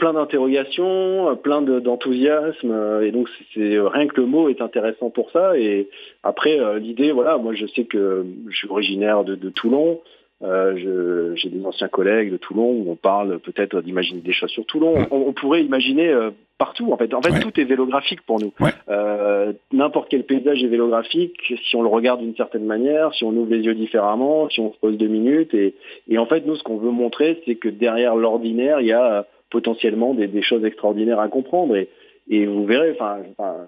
plein 0.00 0.14
d'interrogations, 0.14 1.36
plein 1.36 1.62
d'enthousiasme, 1.62 2.72
euh, 2.72 3.06
et 3.06 3.12
donc 3.12 3.28
c'est 3.54 3.78
rien 3.78 4.08
que 4.08 4.20
le 4.20 4.26
mot 4.26 4.48
est 4.48 4.60
intéressant 4.60 5.10
pour 5.10 5.30
ça. 5.30 5.56
Et 5.56 5.88
après 6.24 6.58
euh, 6.58 6.78
l'idée, 6.80 7.12
voilà, 7.12 7.38
moi 7.38 7.52
je 7.54 7.66
sais 7.66 7.84
que 7.84 8.26
je 8.48 8.56
suis 8.56 8.68
originaire 8.68 9.22
de, 9.22 9.36
de 9.36 9.50
Toulon. 9.50 10.00
Euh, 10.42 11.34
j'ai 11.36 11.50
des 11.50 11.62
anciens 11.66 11.88
collègues 11.88 12.32
de 12.32 12.38
Toulon 12.38 12.70
où 12.70 12.90
on 12.90 12.96
parle 12.96 13.40
peut-être 13.40 13.82
d'imaginer 13.82 14.22
des 14.22 14.32
choses 14.32 14.50
sur 14.50 14.64
Toulon. 14.64 14.94
On, 15.10 15.18
on 15.28 15.32
pourrait 15.34 15.62
imaginer 15.62 16.08
euh, 16.08 16.30
partout 16.56 16.90
en 16.92 16.96
fait. 16.96 17.12
En 17.12 17.20
fait, 17.20 17.38
tout 17.40 17.60
est 17.60 17.64
vélographique 17.64 18.22
pour 18.22 18.40
nous. 18.40 18.52
Euh, 18.88 19.52
N'importe 19.70 20.08
quel 20.08 20.24
paysage 20.24 20.64
est 20.64 20.72
vélographique 20.76 21.36
si 21.64 21.76
on 21.76 21.82
le 21.82 21.88
regarde 21.88 22.20
d'une 22.20 22.36
certaine 22.36 22.64
manière, 22.64 23.12
si 23.12 23.22
on 23.24 23.32
ouvre 23.40 23.52
les 23.54 23.62
yeux 23.68 23.74
différemment, 23.74 24.48
si 24.48 24.60
on 24.60 24.72
se 24.72 24.78
pose 24.78 24.96
deux 24.96 25.08
minutes. 25.08 25.52
Et, 25.52 25.74
et 26.08 26.16
en 26.16 26.24
fait, 26.24 26.46
nous, 26.46 26.56
ce 26.56 26.62
qu'on 26.62 26.78
veut 26.78 26.90
montrer, 26.90 27.42
c'est 27.44 27.56
que 27.56 27.68
derrière 27.68 28.16
l'ordinaire, 28.16 28.80
il 28.80 28.86
y 28.86 28.92
a 28.92 29.26
potentiellement 29.50 30.14
des, 30.14 30.26
des, 30.26 30.42
choses 30.42 30.64
extraordinaires 30.64 31.20
à 31.20 31.28
comprendre. 31.28 31.76
Et, 31.76 31.88
et 32.28 32.46
vous 32.46 32.64
verrez, 32.64 32.92
enfin, 32.92 33.18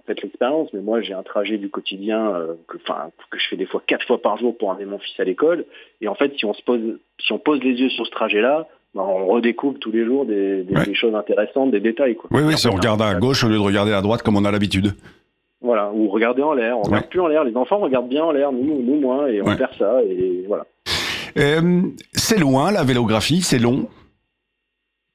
faites 0.06 0.22
l'expérience, 0.22 0.68
mais 0.72 0.80
moi 0.80 1.00
j'ai 1.00 1.14
un 1.14 1.22
trajet 1.22 1.58
du 1.58 1.68
quotidien 1.68 2.34
euh, 2.34 2.54
que, 2.68 2.78
je 2.78 3.48
fais 3.48 3.56
des 3.56 3.66
fois 3.66 3.82
quatre 3.86 4.06
fois 4.06 4.22
par 4.22 4.38
jour 4.38 4.56
pour 4.56 4.70
amener 4.70 4.84
mon 4.86 4.98
fils 4.98 5.18
à 5.18 5.24
l'école. 5.24 5.64
Et 6.00 6.08
en 6.08 6.14
fait, 6.14 6.32
si 6.36 6.44
on 6.44 6.54
se 6.54 6.62
pose, 6.62 6.98
si 7.18 7.32
on 7.32 7.38
pose 7.38 7.60
les 7.62 7.72
yeux 7.72 7.90
sur 7.90 8.06
ce 8.06 8.10
trajet-là, 8.12 8.68
ben, 8.94 9.02
on 9.02 9.26
redécouvre 9.26 9.78
tous 9.78 9.90
les 9.90 10.04
jours 10.04 10.26
des, 10.26 10.62
des, 10.62 10.84
des, 10.84 10.94
choses 10.94 11.14
intéressantes, 11.14 11.70
des 11.70 11.80
détails. 11.80 12.14
Quoi. 12.14 12.30
Oui, 12.32 12.42
oui, 12.46 12.56
si 12.56 12.68
on 12.68 12.72
regarde 12.72 13.02
à 13.02 13.14
gauche 13.14 13.42
au 13.42 13.48
lieu 13.48 13.56
de 13.56 13.60
regarder 13.60 13.92
à 13.92 14.02
droite 14.02 14.22
comme 14.22 14.36
on 14.36 14.44
a 14.44 14.50
l'habitude. 14.50 14.94
Voilà, 15.62 15.90
ou 15.92 16.08
regarder 16.08 16.42
en 16.42 16.52
l'air. 16.52 16.76
On 16.76 16.82
ne 16.82 16.86
regarde 16.86 17.08
plus 17.08 17.20
en 17.20 17.28
l'air. 17.28 17.44
Les 17.44 17.56
enfants 17.56 17.78
regardent 17.78 18.08
bien 18.08 18.24
en 18.24 18.32
l'air, 18.32 18.52
nous, 18.52 18.82
nous 18.82 19.00
moins, 19.00 19.28
et 19.28 19.40
on 19.40 19.56
perd 19.56 19.72
ça, 19.78 20.02
et 20.02 20.44
voilà. 20.46 20.66
Euh, 21.38 21.82
c'est 22.12 22.38
loin 22.38 22.70
la 22.72 22.84
vélographie, 22.84 23.40
c'est 23.40 23.58
long. 23.58 23.88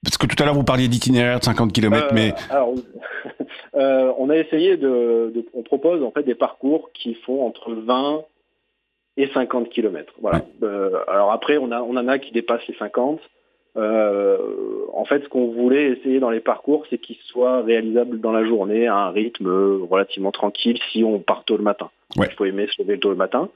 Parce 0.08 0.18
que 0.18 0.26
tout 0.26 0.42
à 0.42 0.46
l'heure, 0.46 0.56
vous 0.56 0.64
parliez 0.64 0.88
d'itinéraire 0.88 1.40
de 1.40 1.44
50 1.44 1.74
km, 1.74 2.06
euh, 2.06 2.10
mais... 2.14 2.34
Alors, 2.50 2.74
euh, 3.76 4.14
on 4.18 4.30
a 4.30 4.38
essayé 4.38 4.78
de, 4.78 5.34
de, 5.36 5.46
On 5.54 5.64
propose 5.64 6.02
en 6.02 6.12
fait 6.12 6.24
des 6.24 6.34
parcours 6.34 6.92
qui 6.94 7.14
font 7.14 7.46
entre 7.46 7.74
20 7.74 8.24
et 9.18 9.28
50 9.28 9.68
km. 9.70 10.14
Voilà. 10.22 10.44
Euh, 10.64 10.92
alors 11.10 11.34
après, 11.34 11.58
on, 11.58 11.72
a, 11.74 11.82
on 11.82 11.98
en 11.98 12.08
a 12.08 12.20
qui 12.20 12.32
dépassent 12.32 12.66
les 12.70 12.76
50. 12.76 13.20
Euh, 13.76 14.38
en 14.94 15.04
fait, 15.04 15.24
ce 15.24 15.28
qu'on 15.28 15.52
voulait 15.52 15.92
essayer 15.92 16.22
dans 16.22 16.30
les 16.30 16.40
parcours, 16.40 16.86
c'est 16.90 17.00
qu'ils 17.00 17.18
soient 17.28 17.62
réalisables 17.62 18.22
dans 18.22 18.32
la 18.32 18.46
journée 18.46 18.88
à 18.88 18.96
un 18.96 19.10
rythme 19.10 19.48
relativement 19.90 20.32
tranquille 20.32 20.80
si 20.94 21.04
on 21.04 21.20
part 21.20 21.44
tôt 21.44 21.58
le 21.58 21.64
matin. 21.64 21.90
Ouais. 22.16 22.28
Il 22.32 22.36
faut 22.36 22.46
aimer 22.46 22.68
se 22.68 22.82
lever 22.82 22.98
tôt 22.98 23.10
le 23.10 23.18
matin. 23.18 23.50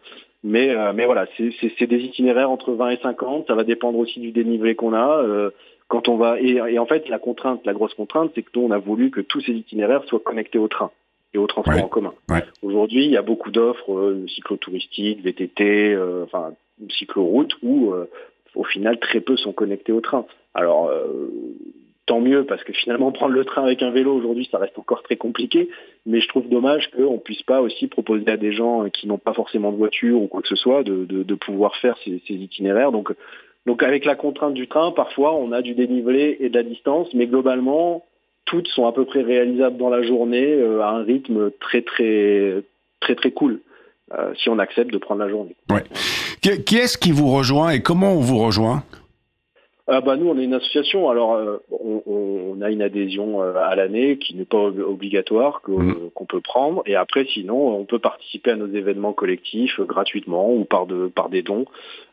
Mais, 0.44 0.70
euh, 0.72 0.92
mais 0.94 1.06
voilà, 1.06 1.28
c'est- 1.38 1.86
des 1.88 2.00
itinéraires 2.00 2.52
entre 2.52 2.74
20 2.74 2.90
et 2.90 2.98
50. 2.98 3.48
Ça 3.48 3.56
va 3.56 3.64
dépendre 3.64 3.98
aussi 4.00 4.20
du 4.20 4.32
dénivelé 4.32 4.76
qu'on 4.76 4.94
a. 4.94 5.22
euh, 5.24 5.52
quand 5.92 6.08
on 6.08 6.16
va 6.16 6.40
et, 6.40 6.54
et 6.74 6.80
en 6.80 6.86
fait, 6.86 7.10
la 7.10 7.20
contrainte, 7.20 7.66
la 7.66 7.74
grosse 7.74 7.94
contrainte, 7.96 8.32
c'est 8.34 8.44
que 8.44 8.50
nous, 8.56 8.62
on 8.64 8.72
a 8.72 8.78
voulu 8.78 9.12
que 9.12 9.20
tous 9.20 9.42
ces 9.42 9.52
itinéraires 9.52 10.06
soient 10.06 10.22
connectés 10.22 10.58
au 10.58 10.70
train 10.70 10.90
et 11.34 11.38
au 11.38 11.48
transport 11.48 11.76
Ouais. 11.76 11.84
en 11.84 11.90
commun. 11.90 12.14
Ouais. 12.30 12.44
Aujourd'hui, 12.62 13.04
il 13.04 13.12
y 13.12 13.18
a 13.18 13.22
beaucoup 13.22 13.52
d'offres 13.52 13.94
euh, 13.94 14.26
cyclotouristiques, 14.34 15.22
VTT, 15.22 15.94
euh, 15.94 16.24
enfin 16.24 16.54
cycloroutes 16.98 17.56
où 17.62 17.92
euh, 17.92 18.06
au 18.56 18.64
final 18.64 19.00
très 19.00 19.20
peu 19.20 19.36
sont 19.36 19.52
connectés 19.52 19.92
au 19.92 20.00
train. 20.00 20.26
Alors 20.54 20.88
euh, 20.88 21.28
tant 22.06 22.22
mieux 22.22 22.46
parce 22.46 22.64
que 22.64 22.72
finalement 22.72 23.12
prendre 23.20 23.34
le 23.34 23.44
train 23.44 23.64
avec 23.64 23.82
un 23.84 23.92
vélo 23.92 24.14
aujourd'hui 24.14 24.48
ça 24.50 24.60
reste 24.60 24.80
encore 24.80 25.04
très 25.04 25.18
compliqué, 25.18 25.70
mais 26.06 26.22
je 26.22 26.28
trouve 26.30 26.48
dommage 26.48 26.90
qu'on 26.92 27.18
puisse 27.20 27.44
pas 27.44 27.62
aussi 27.62 27.88
proposer 27.88 28.30
à 28.30 28.38
des 28.38 28.54
gens 28.54 28.90
qui 28.90 29.08
n'ont 29.08 29.18
pas 29.18 29.34
forcément 29.34 29.72
de 29.74 29.78
voiture 29.78 30.22
ou 30.22 30.28
quoi 30.28 30.42
que 30.42 30.48
ce 30.48 30.56
soit 30.56 30.84
de, 30.84 31.04
de, 31.06 31.24
de 31.24 31.36
pouvoir 31.36 31.76
faire 31.78 31.98
ces, 32.06 32.22
ces 32.28 32.36
itinéraires. 32.36 32.94
Donc 32.94 33.12
donc 33.66 33.84
avec 33.84 34.06
la 34.06 34.16
contrainte 34.16 34.54
du 34.54 34.68
train, 34.68 34.92
parfois 34.92 35.36
on 35.36 35.52
a 35.52 35.62
du 35.62 35.74
dénivelé 35.74 36.38
et 36.40 36.50
de 36.50 36.56
la 36.56 36.64
distance, 36.64 37.08
mais 37.14 37.28
globalement 37.28 38.04
toutes 38.46 38.68
sont 38.68 38.88
à 38.88 38.92
peu 38.92 39.06
près 39.06 39.22
réalisables 39.22 39.78
dans 39.78 39.90
la 39.90 40.02
journée 40.02 40.54
euh, 40.54 40.82
à 40.82 40.90
un 40.90 41.04
rythme 41.04 41.52
très 41.60 41.82
très 41.82 42.64
très 43.00 43.16
très 43.16 43.32
cool. 43.32 43.60
euh, 44.18 44.34
si 44.36 44.50
on 44.50 44.60
accepte 44.60 44.92
de 44.92 44.98
prendre 44.98 45.22
la 45.24 45.30
journée. 45.30 45.56
Qui, 46.42 46.64
qui 46.64 46.78
est-ce 46.78 46.98
qui 46.98 47.12
vous 47.12 47.30
rejoint 47.30 47.70
et 47.70 47.82
comment 47.82 48.14
on 48.14 48.20
vous 48.20 48.40
rejoint? 48.40 48.84
Ah 49.88 50.00
bah 50.02 50.16
nous 50.16 50.28
on 50.30 50.38
est 50.38 50.44
une 50.44 50.54
association, 50.54 51.10
alors 51.10 51.34
euh, 51.34 51.58
on, 51.72 52.60
a 52.62 52.70
une 52.70 52.82
adhésion 52.84 53.42
euh, 53.42 53.56
à 53.56 53.76
l'année 53.76 54.18
qui 54.20 54.36
n'est 54.36 54.46
pas 54.46 54.58
ob- 54.60 54.80
obligatoire, 54.80 55.62
Mhm. 55.68 56.12
qu'on 56.14 56.26
peut 56.26 56.40
prendre, 56.42 56.84
et 56.86 56.96
après 56.96 57.26
sinon 57.26 57.76
on 57.76 57.86
peut 57.86 57.98
participer 58.00 58.52
à 58.52 58.56
nos 58.56 58.68
événements 58.68 59.14
collectifs 59.14 59.80
euh, 59.80 59.86
gratuitement 59.86 60.54
ou 60.54 60.64
par, 60.66 60.86
de, 60.86 61.08
par 61.08 61.30
des 61.30 61.42
dons. 61.42 61.66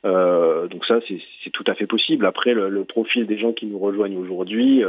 Donc 0.05 0.85
ça 0.87 1.01
c'est 1.09 1.51
tout 1.53 1.65
à 1.67 1.75
fait 1.75 1.87
possible. 1.87 2.25
Après 2.27 2.55
le, 2.55 2.69
le 2.71 2.85
profil 2.85 3.27
des 3.27 3.37
gens 3.39 3.53
qui 3.53 3.67
nous 3.67 3.79
rejoignent 3.79 4.17
aujourd'hui, 4.19 4.83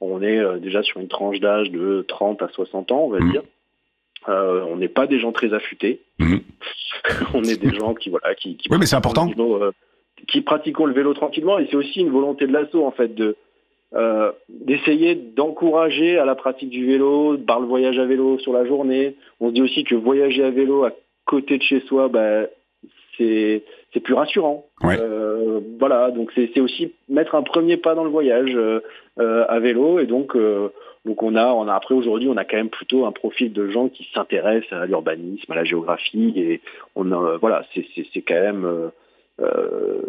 on 0.00 0.20
est 0.22 0.60
déjà 0.60 0.82
sur 0.82 1.00
une 1.00 1.08
tranche 1.08 1.40
d'âge 1.40 1.70
de 1.70 2.04
30 2.06 2.42
à 2.42 2.48
60 2.48 2.92
ans 2.92 3.04
on 3.04 3.10
va 3.10 3.20
Mhm. 3.20 3.30
dire. 3.32 3.42
On 4.28 4.76
n'est 4.76 4.88
pas 4.88 5.06
des 5.06 5.18
gens 5.20 5.32
très 5.32 5.52
affûtés. 5.54 6.00
Mhm. 6.18 6.40
on 7.34 7.44
est 7.44 7.60
des 7.60 7.74
gens 7.74 7.94
qui 7.94 8.10
voilà 8.10 8.34
qui, 8.34 8.56
qui 8.56 8.68
Oui, 8.70 8.76
mais 8.78 8.86
c'est 8.86 8.96
important. 8.96 9.28
Qui 10.28 10.40
pratiquons 10.40 10.86
le 10.86 10.92
vélo 10.92 11.14
tranquillement 11.14 11.58
et 11.58 11.66
c'est 11.70 11.76
aussi 11.76 12.00
une 12.00 12.10
volonté 12.10 12.46
de 12.46 12.52
l'assaut 12.52 12.84
en 12.84 12.90
fait 12.90 13.14
de 13.14 13.36
euh, 13.94 14.32
d'essayer 14.48 15.14
d'encourager 15.14 16.18
à 16.18 16.24
la 16.24 16.34
pratique 16.34 16.70
du 16.70 16.84
vélo 16.86 17.38
par 17.38 17.60
le 17.60 17.66
voyage 17.66 17.98
à 17.98 18.04
vélo 18.04 18.38
sur 18.40 18.52
la 18.52 18.66
journée. 18.66 19.14
On 19.40 19.48
se 19.48 19.54
dit 19.54 19.62
aussi 19.62 19.84
que 19.84 19.94
voyager 19.94 20.42
à 20.42 20.50
vélo 20.50 20.84
à 20.84 20.92
côté 21.24 21.56
de 21.56 21.62
chez 21.62 21.80
soi, 21.80 22.08
bah, 22.08 22.46
c'est 23.16 23.62
c'est 23.92 24.00
plus 24.00 24.14
rassurant. 24.14 24.66
Ouais. 24.82 24.98
Euh, 25.00 25.60
voilà, 25.78 26.10
donc 26.10 26.32
c'est 26.34 26.50
c'est 26.52 26.60
aussi 26.60 26.92
mettre 27.08 27.36
un 27.36 27.42
premier 27.42 27.76
pas 27.76 27.94
dans 27.94 28.04
le 28.04 28.10
voyage 28.10 28.54
euh, 28.54 28.80
euh, 29.20 29.44
à 29.48 29.60
vélo 29.60 30.00
et 30.00 30.06
donc 30.06 30.36
donc 31.04 31.22
on 31.22 31.36
a 31.36 31.46
on 31.46 31.68
a 31.68 31.74
après 31.74 31.94
aujourd'hui 31.94 32.28
on 32.28 32.36
a 32.36 32.44
quand 32.44 32.56
même 32.56 32.70
plutôt 32.70 33.06
un 33.06 33.12
profil 33.12 33.52
de 33.52 33.68
gens 33.68 33.88
qui 33.88 34.06
s'intéressent 34.12 34.72
à 34.72 34.86
l'urbanisme, 34.86 35.50
à 35.52 35.54
la 35.54 35.64
géographie 35.64 36.32
et 36.36 36.60
on 36.96 37.12
a, 37.12 37.36
voilà 37.38 37.64
c'est 37.72 37.86
c'est 37.94 38.04
c'est 38.12 38.22
quand 38.22 38.34
même 38.34 38.90
euh, 39.40 40.00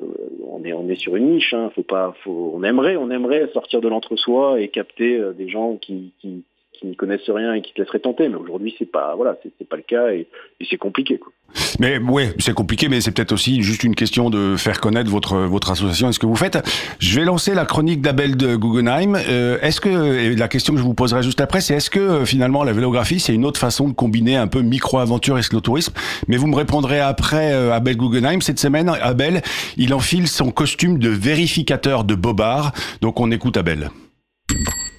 on 0.47 0.63
est 0.63 0.73
on 0.73 0.87
est 0.89 0.95
sur 0.95 1.15
une 1.15 1.31
niche 1.31 1.53
hein, 1.53 1.69
faut 1.75 1.83
pas 1.83 2.15
faut 2.23 2.53
on 2.55 2.63
aimerait 2.63 2.95
on 2.95 3.11
aimerait 3.11 3.49
sortir 3.51 3.81
de 3.81 3.89
l'entre-soi 3.89 4.61
et 4.61 4.69
capter 4.69 5.17
euh, 5.17 5.33
des 5.33 5.49
gens 5.49 5.75
qui 5.75 6.13
qui 6.19 6.45
qui 6.79 6.87
n'y 6.87 6.95
connaissent 6.95 7.29
rien 7.29 7.53
et 7.53 7.61
qui 7.61 7.73
te 7.73 7.81
laisseraient 7.81 7.99
tenter 7.99 8.29
mais 8.29 8.35
aujourd'hui 8.35 8.75
c'est 8.77 8.91
pas 8.91 9.15
voilà 9.15 9.37
c'est 9.43 9.67
pas 9.67 9.77
le 9.77 9.83
cas 9.83 10.09
et, 10.09 10.27
et 10.59 10.67
c'est 10.69 10.77
compliqué 10.77 11.17
quoi. 11.17 11.31
Mais 11.79 11.97
ouais, 11.97 12.33
c'est 12.39 12.53
compliqué, 12.53 12.89
mais 12.89 13.01
c'est 13.01 13.11
peut-être 13.11 13.31
aussi 13.31 13.61
juste 13.61 13.83
une 13.83 13.95
question 13.95 14.29
de 14.29 14.55
faire 14.57 14.79
connaître 14.81 15.09
votre 15.09 15.37
votre 15.37 15.71
association 15.71 16.09
et 16.09 16.13
ce 16.13 16.19
que 16.19 16.25
vous 16.25 16.35
faites. 16.35 16.57
Je 16.99 17.19
vais 17.19 17.25
lancer 17.25 17.53
la 17.53 17.65
chronique 17.65 18.01
d'Abel 18.01 18.35
de 18.35 18.55
Guggenheim. 18.55 19.15
Euh, 19.15 19.57
est-ce 19.61 19.79
que 19.79 19.89
et 20.17 20.35
la 20.35 20.47
question 20.47 20.73
que 20.73 20.79
je 20.79 20.83
vous 20.83 20.93
poserai 20.93 21.23
juste 21.23 21.41
après, 21.41 21.61
c'est 21.61 21.75
est-ce 21.75 21.89
que 21.89 21.99
euh, 21.99 22.25
finalement 22.25 22.63
la 22.63 22.73
vélographie 22.73 23.19
c'est 23.19 23.33
une 23.33 23.45
autre 23.45 23.59
façon 23.59 23.87
de 23.87 23.93
combiner 23.93 24.35
un 24.35 24.47
peu 24.47 24.61
micro-aventure 24.61 25.37
et 25.37 25.43
cyclotourisme 25.43 25.93
Mais 26.27 26.37
vous 26.37 26.47
me 26.47 26.55
répondrez 26.55 26.99
après 26.99 27.53
euh, 27.53 27.73
Abel 27.73 27.97
Guggenheim. 27.97 28.41
Cette 28.41 28.59
semaine, 28.59 28.89
Abel, 29.01 29.41
il 29.77 29.93
enfile 29.93 30.27
son 30.27 30.51
costume 30.51 30.99
de 30.99 31.09
vérificateur 31.09 32.03
de 32.03 32.15
bobard. 32.15 32.73
Donc 33.01 33.19
on 33.19 33.31
écoute 33.31 33.57
Abel. 33.57 33.89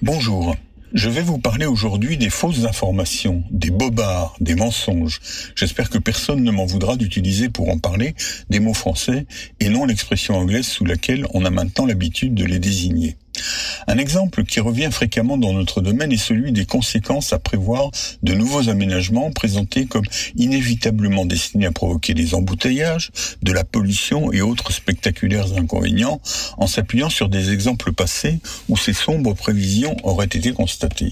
Bonjour. 0.02 0.54
Je 0.94 1.10
vais 1.10 1.20
vous 1.20 1.36
parler 1.36 1.66
aujourd'hui 1.66 2.16
des 2.16 2.30
fausses 2.30 2.64
informations, 2.64 3.44
des 3.50 3.70
bobards, 3.70 4.34
des 4.40 4.54
mensonges. 4.54 5.20
J'espère 5.54 5.90
que 5.90 5.98
personne 5.98 6.42
ne 6.42 6.50
m'en 6.50 6.64
voudra 6.64 6.96
d'utiliser 6.96 7.50
pour 7.50 7.68
en 7.68 7.78
parler 7.78 8.14
des 8.48 8.58
mots 8.58 8.72
français 8.72 9.26
et 9.60 9.68
non 9.68 9.84
l'expression 9.84 10.36
anglaise 10.36 10.66
sous 10.66 10.86
laquelle 10.86 11.26
on 11.34 11.44
a 11.44 11.50
maintenant 11.50 11.84
l'habitude 11.84 12.34
de 12.34 12.46
les 12.46 12.58
désigner. 12.58 13.16
Un 13.86 13.98
exemple 13.98 14.44
qui 14.44 14.60
revient 14.60 14.90
fréquemment 14.90 15.38
dans 15.38 15.52
notre 15.52 15.80
domaine 15.80 16.12
est 16.12 16.16
celui 16.16 16.52
des 16.52 16.66
conséquences 16.66 17.32
à 17.32 17.38
prévoir 17.38 17.90
de 18.22 18.34
nouveaux 18.34 18.68
aménagements 18.68 19.30
présentés 19.30 19.86
comme 19.86 20.04
inévitablement 20.36 21.26
destinés 21.26 21.66
à 21.66 21.72
provoquer 21.72 22.14
des 22.14 22.34
embouteillages, 22.34 23.10
de 23.42 23.52
la 23.52 23.64
pollution 23.64 24.32
et 24.32 24.40
autres 24.40 24.72
spectaculaires 24.72 25.52
inconvénients 25.56 26.20
en 26.56 26.66
s'appuyant 26.66 27.10
sur 27.10 27.28
des 27.28 27.52
exemples 27.52 27.92
passés 27.92 28.40
où 28.68 28.76
ces 28.76 28.92
sombres 28.92 29.34
prévisions 29.34 29.96
auraient 30.02 30.26
été 30.26 30.52
constatées. 30.52 31.10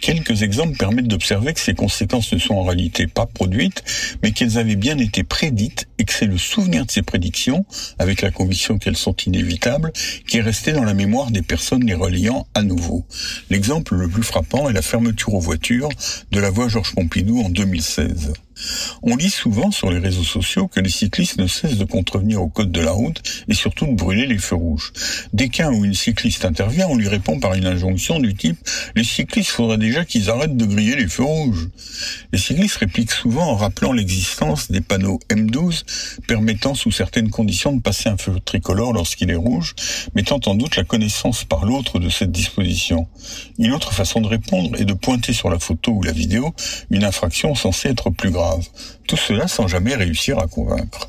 Quelques 0.00 0.42
exemples 0.42 0.76
permettent 0.76 1.08
d'observer 1.08 1.52
que 1.52 1.60
ces 1.60 1.74
conséquences 1.74 2.32
ne 2.32 2.38
sont 2.38 2.54
en 2.54 2.64
réalité 2.64 3.06
pas 3.06 3.26
produites, 3.26 3.82
mais 4.22 4.32
qu'elles 4.32 4.58
avaient 4.58 4.76
bien 4.76 4.98
été 4.98 5.22
prédites 5.22 5.88
et 5.98 6.04
que 6.04 6.12
c'est 6.12 6.26
le 6.26 6.38
souvenir 6.38 6.86
de 6.86 6.90
ces 6.90 7.02
prédictions, 7.02 7.64
avec 7.98 8.22
la 8.22 8.30
conviction 8.30 8.78
qu'elles 8.78 8.96
sont 8.96 9.16
inévitables, 9.26 9.92
qui 10.28 10.38
est 10.38 10.42
resté 10.42 10.72
dans 10.72 10.84
la 10.84 10.94
mémoire 10.94 11.30
des 11.30 11.42
personnes 11.42 11.55
les 11.84 11.94
reliant 11.94 12.46
à 12.54 12.62
nouveau. 12.62 13.04
L'exemple 13.50 13.94
le 13.94 14.08
plus 14.08 14.22
frappant 14.22 14.68
est 14.68 14.72
la 14.72 14.82
fermeture 14.82 15.34
aux 15.34 15.40
voitures 15.40 15.88
de 16.30 16.40
la 16.40 16.50
voie 16.50 16.68
Georges 16.68 16.94
Pompidou 16.94 17.40
en 17.40 17.48
2016. 17.48 18.32
On 19.02 19.16
lit 19.16 19.30
souvent 19.30 19.70
sur 19.70 19.90
les 19.90 19.98
réseaux 19.98 20.24
sociaux 20.24 20.68
que 20.68 20.80
les 20.80 20.88
cyclistes 20.88 21.38
ne 21.38 21.46
cessent 21.46 21.76
de 21.76 21.84
contrevenir 21.84 22.42
au 22.42 22.48
code 22.48 22.72
de 22.72 22.80
la 22.80 22.92
route 22.92 23.22
et 23.48 23.54
surtout 23.54 23.86
de 23.86 23.94
brûler 23.94 24.26
les 24.26 24.38
feux 24.38 24.56
rouges. 24.56 24.92
Dès 25.32 25.48
qu'un 25.48 25.70
ou 25.72 25.84
une 25.84 25.94
cycliste 25.94 26.44
intervient, 26.44 26.86
on 26.88 26.96
lui 26.96 27.08
répond 27.08 27.38
par 27.38 27.54
une 27.54 27.66
injonction 27.66 28.18
du 28.18 28.34
type 28.34 28.58
«Les 28.96 29.04
cyclistes, 29.04 29.50
faudrait 29.50 29.78
déjà 29.78 30.04
qu'ils 30.04 30.30
arrêtent 30.30 30.56
de 30.56 30.64
griller 30.64 30.96
les 30.96 31.08
feux 31.08 31.24
rouges». 31.24 31.68
Les 32.32 32.38
cyclistes 32.38 32.76
répliquent 32.76 33.12
souvent 33.12 33.50
en 33.50 33.56
rappelant 33.56 33.92
l'existence 33.92 34.70
des 34.70 34.80
panneaux 34.80 35.20
M12 35.30 35.82
permettant 36.26 36.74
sous 36.74 36.90
certaines 36.90 37.30
conditions 37.30 37.72
de 37.72 37.80
passer 37.80 38.08
un 38.08 38.16
feu 38.16 38.34
tricolore 38.44 38.92
lorsqu'il 38.92 39.30
est 39.30 39.36
rouge, 39.36 39.74
mettant 40.14 40.40
en 40.46 40.54
doute 40.54 40.76
la 40.76 40.84
connaissance 40.84 41.44
par 41.44 41.64
l'autre 41.64 41.98
de 41.98 42.08
cette 42.08 42.32
disposition. 42.32 43.06
Une 43.58 43.72
autre 43.72 43.92
façon 43.92 44.20
de 44.20 44.28
répondre 44.28 44.80
est 44.80 44.84
de 44.84 44.94
pointer 44.94 45.32
sur 45.32 45.50
la 45.50 45.58
photo 45.58 45.92
ou 45.92 46.02
la 46.02 46.12
vidéo 46.12 46.54
une 46.90 47.04
infraction 47.04 47.54
censée 47.54 47.88
être 47.88 48.10
plus 48.10 48.30
grave. 48.30 48.45
Love. 48.46 48.95
Tout 49.06 49.16
cela 49.16 49.46
sans 49.46 49.68
jamais 49.68 49.94
réussir 49.94 50.38
à 50.38 50.48
convaincre. 50.48 51.08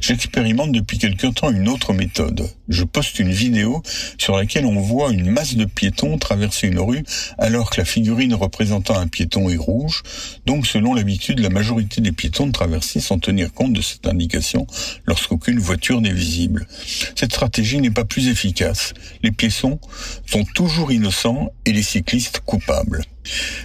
J'expérimente 0.00 0.72
depuis 0.72 0.98
quelque 0.98 1.28
temps 1.28 1.50
une 1.50 1.68
autre 1.68 1.92
méthode. 1.92 2.48
Je 2.68 2.82
poste 2.82 3.18
une 3.20 3.30
vidéo 3.30 3.82
sur 4.18 4.36
laquelle 4.36 4.66
on 4.66 4.80
voit 4.80 5.12
une 5.12 5.30
masse 5.30 5.54
de 5.54 5.64
piétons 5.64 6.18
traverser 6.18 6.66
une 6.66 6.80
rue 6.80 7.04
alors 7.38 7.70
que 7.70 7.80
la 7.80 7.84
figurine 7.84 8.34
représentant 8.34 8.98
un 8.98 9.06
piéton 9.06 9.48
est 9.48 9.56
rouge. 9.56 10.02
Donc 10.46 10.66
selon 10.66 10.94
l'habitude, 10.94 11.38
la 11.38 11.48
majorité 11.48 12.00
des 12.00 12.12
piétons 12.12 12.48
de 12.48 12.52
sans 13.00 13.18
tenir 13.18 13.52
compte 13.52 13.72
de 13.72 13.82
cette 13.82 14.06
indication 14.06 14.66
lorsqu'aucune 15.06 15.58
voiture 15.58 16.00
n'est 16.00 16.12
visible. 16.12 16.66
Cette 17.14 17.32
stratégie 17.32 17.80
n'est 17.80 17.90
pas 17.90 18.04
plus 18.04 18.28
efficace. 18.28 18.94
Les 19.22 19.30
piétons 19.30 19.78
sont 20.26 20.44
toujours 20.44 20.92
innocents 20.92 21.52
et 21.64 21.72
les 21.72 21.82
cyclistes 21.82 22.40
coupables. 22.44 23.04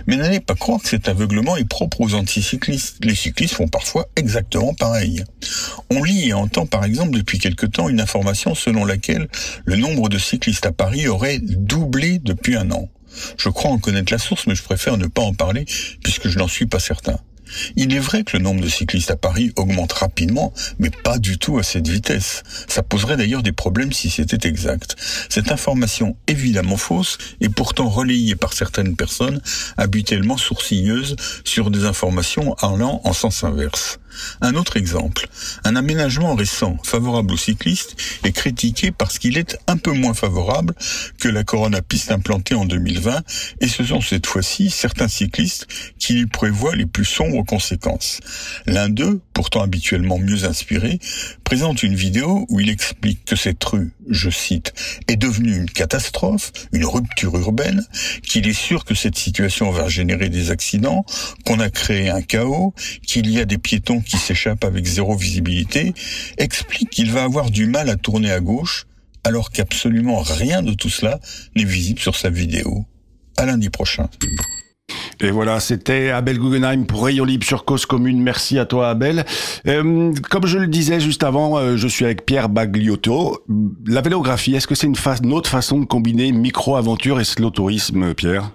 Mais 0.07 0.17
n'allez 0.17 0.39
pas 0.39 0.55
croire 0.55 0.81
que 0.81 0.89
cet 0.89 1.07
aveuglement 1.07 1.55
est 1.57 1.67
propre 1.67 2.01
aux 2.01 2.13
anticyclistes. 2.13 3.03
Les 3.03 3.15
cyclistes 3.15 3.59
parfois 3.67 4.07
exactement 4.15 4.73
pareil. 4.73 5.23
On 5.89 6.03
lit 6.03 6.29
et 6.29 6.33
entend 6.33 6.65
par 6.65 6.83
exemple 6.85 7.11
depuis 7.11 7.39
quelque 7.39 7.65
temps 7.65 7.89
une 7.89 8.01
information 8.01 8.55
selon 8.55 8.85
laquelle 8.85 9.27
le 9.65 9.75
nombre 9.75 10.09
de 10.09 10.17
cyclistes 10.17 10.65
à 10.65 10.71
Paris 10.71 11.07
aurait 11.07 11.39
doublé 11.39 12.19
depuis 12.19 12.55
un 12.55 12.71
an. 12.71 12.89
Je 13.37 13.49
crois 13.49 13.71
en 13.71 13.77
connaître 13.77 14.11
la 14.11 14.19
source, 14.19 14.47
mais 14.47 14.55
je 14.55 14.63
préfère 14.63 14.97
ne 14.97 15.07
pas 15.07 15.21
en 15.21 15.33
parler 15.33 15.65
puisque 16.03 16.27
je 16.27 16.37
n'en 16.39 16.47
suis 16.47 16.65
pas 16.65 16.79
certain. 16.79 17.19
Il 17.75 17.93
est 17.93 17.99
vrai 17.99 18.23
que 18.23 18.37
le 18.37 18.43
nombre 18.43 18.61
de 18.61 18.69
cyclistes 18.69 19.11
à 19.11 19.15
Paris 19.15 19.51
augmente 19.55 19.93
rapidement, 19.93 20.53
mais 20.79 20.89
pas 20.89 21.17
du 21.17 21.37
tout 21.37 21.57
à 21.57 21.63
cette 21.63 21.87
vitesse. 21.87 22.43
Ça 22.67 22.83
poserait 22.83 23.17
d'ailleurs 23.17 23.43
des 23.43 23.51
problèmes 23.51 23.91
si 23.91 24.09
c'était 24.09 24.47
exact. 24.47 24.95
Cette 25.29 25.51
information 25.51 26.15
évidemment 26.27 26.77
fausse 26.77 27.17
est 27.41 27.49
pourtant 27.49 27.89
relayée 27.89 28.35
par 28.35 28.53
certaines 28.53 28.95
personnes 28.95 29.41
habituellement 29.77 30.37
sourcilleuses 30.37 31.15
sur 31.43 31.71
des 31.71 31.85
informations 31.85 32.53
allant 32.55 33.01
en 33.03 33.13
sens 33.13 33.43
inverse. 33.43 33.99
Un 34.41 34.55
autre 34.55 34.77
exemple, 34.77 35.27
un 35.63 35.75
aménagement 35.75 36.35
récent 36.35 36.77
favorable 36.83 37.33
aux 37.33 37.37
cyclistes 37.37 37.95
est 38.23 38.31
critiqué 38.31 38.91
parce 38.91 39.19
qu'il 39.19 39.37
est 39.37 39.57
un 39.67 39.77
peu 39.77 39.91
moins 39.91 40.13
favorable 40.13 40.73
que 41.19 41.29
la 41.29 41.43
Corona 41.43 41.81
piste 41.81 42.11
implantée 42.11 42.55
en 42.55 42.65
2020 42.65 43.21
et 43.61 43.67
ce 43.67 43.83
sont 43.83 44.01
cette 44.01 44.25
fois-ci 44.25 44.69
certains 44.69 45.07
cyclistes 45.07 45.67
qui 45.99 46.13
lui 46.13 46.27
prévoient 46.27 46.75
les 46.75 46.85
plus 46.85 47.05
sombres 47.05 47.43
conséquences. 47.43 48.19
L'un 48.65 48.89
d'eux, 48.89 49.21
pourtant 49.33 49.61
habituellement 49.61 50.19
mieux 50.19 50.45
inspiré, 50.45 50.99
présente 51.43 51.83
une 51.83 51.95
vidéo 51.95 52.45
où 52.49 52.59
il 52.59 52.69
explique 52.69 53.25
que 53.25 53.35
cette 53.35 53.63
rue, 53.63 53.91
je 54.09 54.29
cite, 54.29 54.73
est 55.07 55.15
devenue 55.15 55.55
une 55.55 55.69
catastrophe, 55.69 56.51
une 56.71 56.85
rupture 56.85 57.37
urbaine, 57.37 57.85
qu'il 58.23 58.47
est 58.47 58.53
sûr 58.53 58.85
que 58.85 58.95
cette 58.95 59.17
situation 59.17 59.71
va 59.71 59.87
générer 59.87 60.29
des 60.29 60.51
accidents, 60.51 61.05
qu'on 61.45 61.59
a 61.59 61.69
créé 61.69 62.09
un 62.09 62.21
chaos, 62.21 62.73
qu'il 63.05 63.29
y 63.29 63.39
a 63.39 63.45
des 63.45 63.57
piétons 63.57 64.01
qui 64.03 64.17
s'échappent 64.17 64.65
avec 64.65 64.85
zéro 64.85 65.15
visibilité, 65.15 65.93
explique 66.37 66.89
qu'il 66.89 67.11
va 67.11 67.23
avoir 67.23 67.49
du 67.49 67.65
mal 67.65 67.89
à 67.89 67.95
tourner 67.95 68.31
à 68.31 68.39
gauche, 68.39 68.85
alors 69.23 69.51
qu'absolument 69.51 70.19
rien 70.19 70.61
de 70.61 70.73
tout 70.73 70.89
cela 70.89 71.19
n'est 71.55 71.63
visible 71.63 71.99
sur 71.99 72.15
sa 72.15 72.29
vidéo. 72.29 72.85
À 73.37 73.45
lundi 73.45 73.69
prochain. 73.69 74.09
Et 75.21 75.31
voilà, 75.31 75.59
c'était 75.59 76.09
Abel 76.09 76.37
Guggenheim 76.37 76.85
pour 76.85 77.05
Rayon 77.05 77.25
Libre 77.25 77.45
sur 77.45 77.65
Cause 77.65 77.85
Commune. 77.85 78.21
Merci 78.21 78.59
à 78.59 78.65
toi, 78.65 78.89
Abel. 78.89 79.23
Euh, 79.67 80.11
comme 80.29 80.45
je 80.45 80.57
le 80.57 80.67
disais 80.67 80.99
juste 80.99 81.23
avant, 81.23 81.57
euh, 81.57 81.77
je 81.77 81.87
suis 81.87 82.05
avec 82.05 82.25
Pierre 82.25 82.49
Bagliotto. 82.49 83.39
La 83.87 84.01
vélographie, 84.01 84.55
est-ce 84.55 84.67
que 84.67 84.75
c'est 84.75 84.87
une, 84.87 84.95
une, 85.23 85.33
autre 85.33 85.49
façon 85.49 85.79
de 85.79 85.85
combiner 85.85 86.31
micro-aventure 86.31 87.19
et 87.19 87.23
slow 87.23 87.51
tourisme, 87.51 88.13
Pierre? 88.13 88.51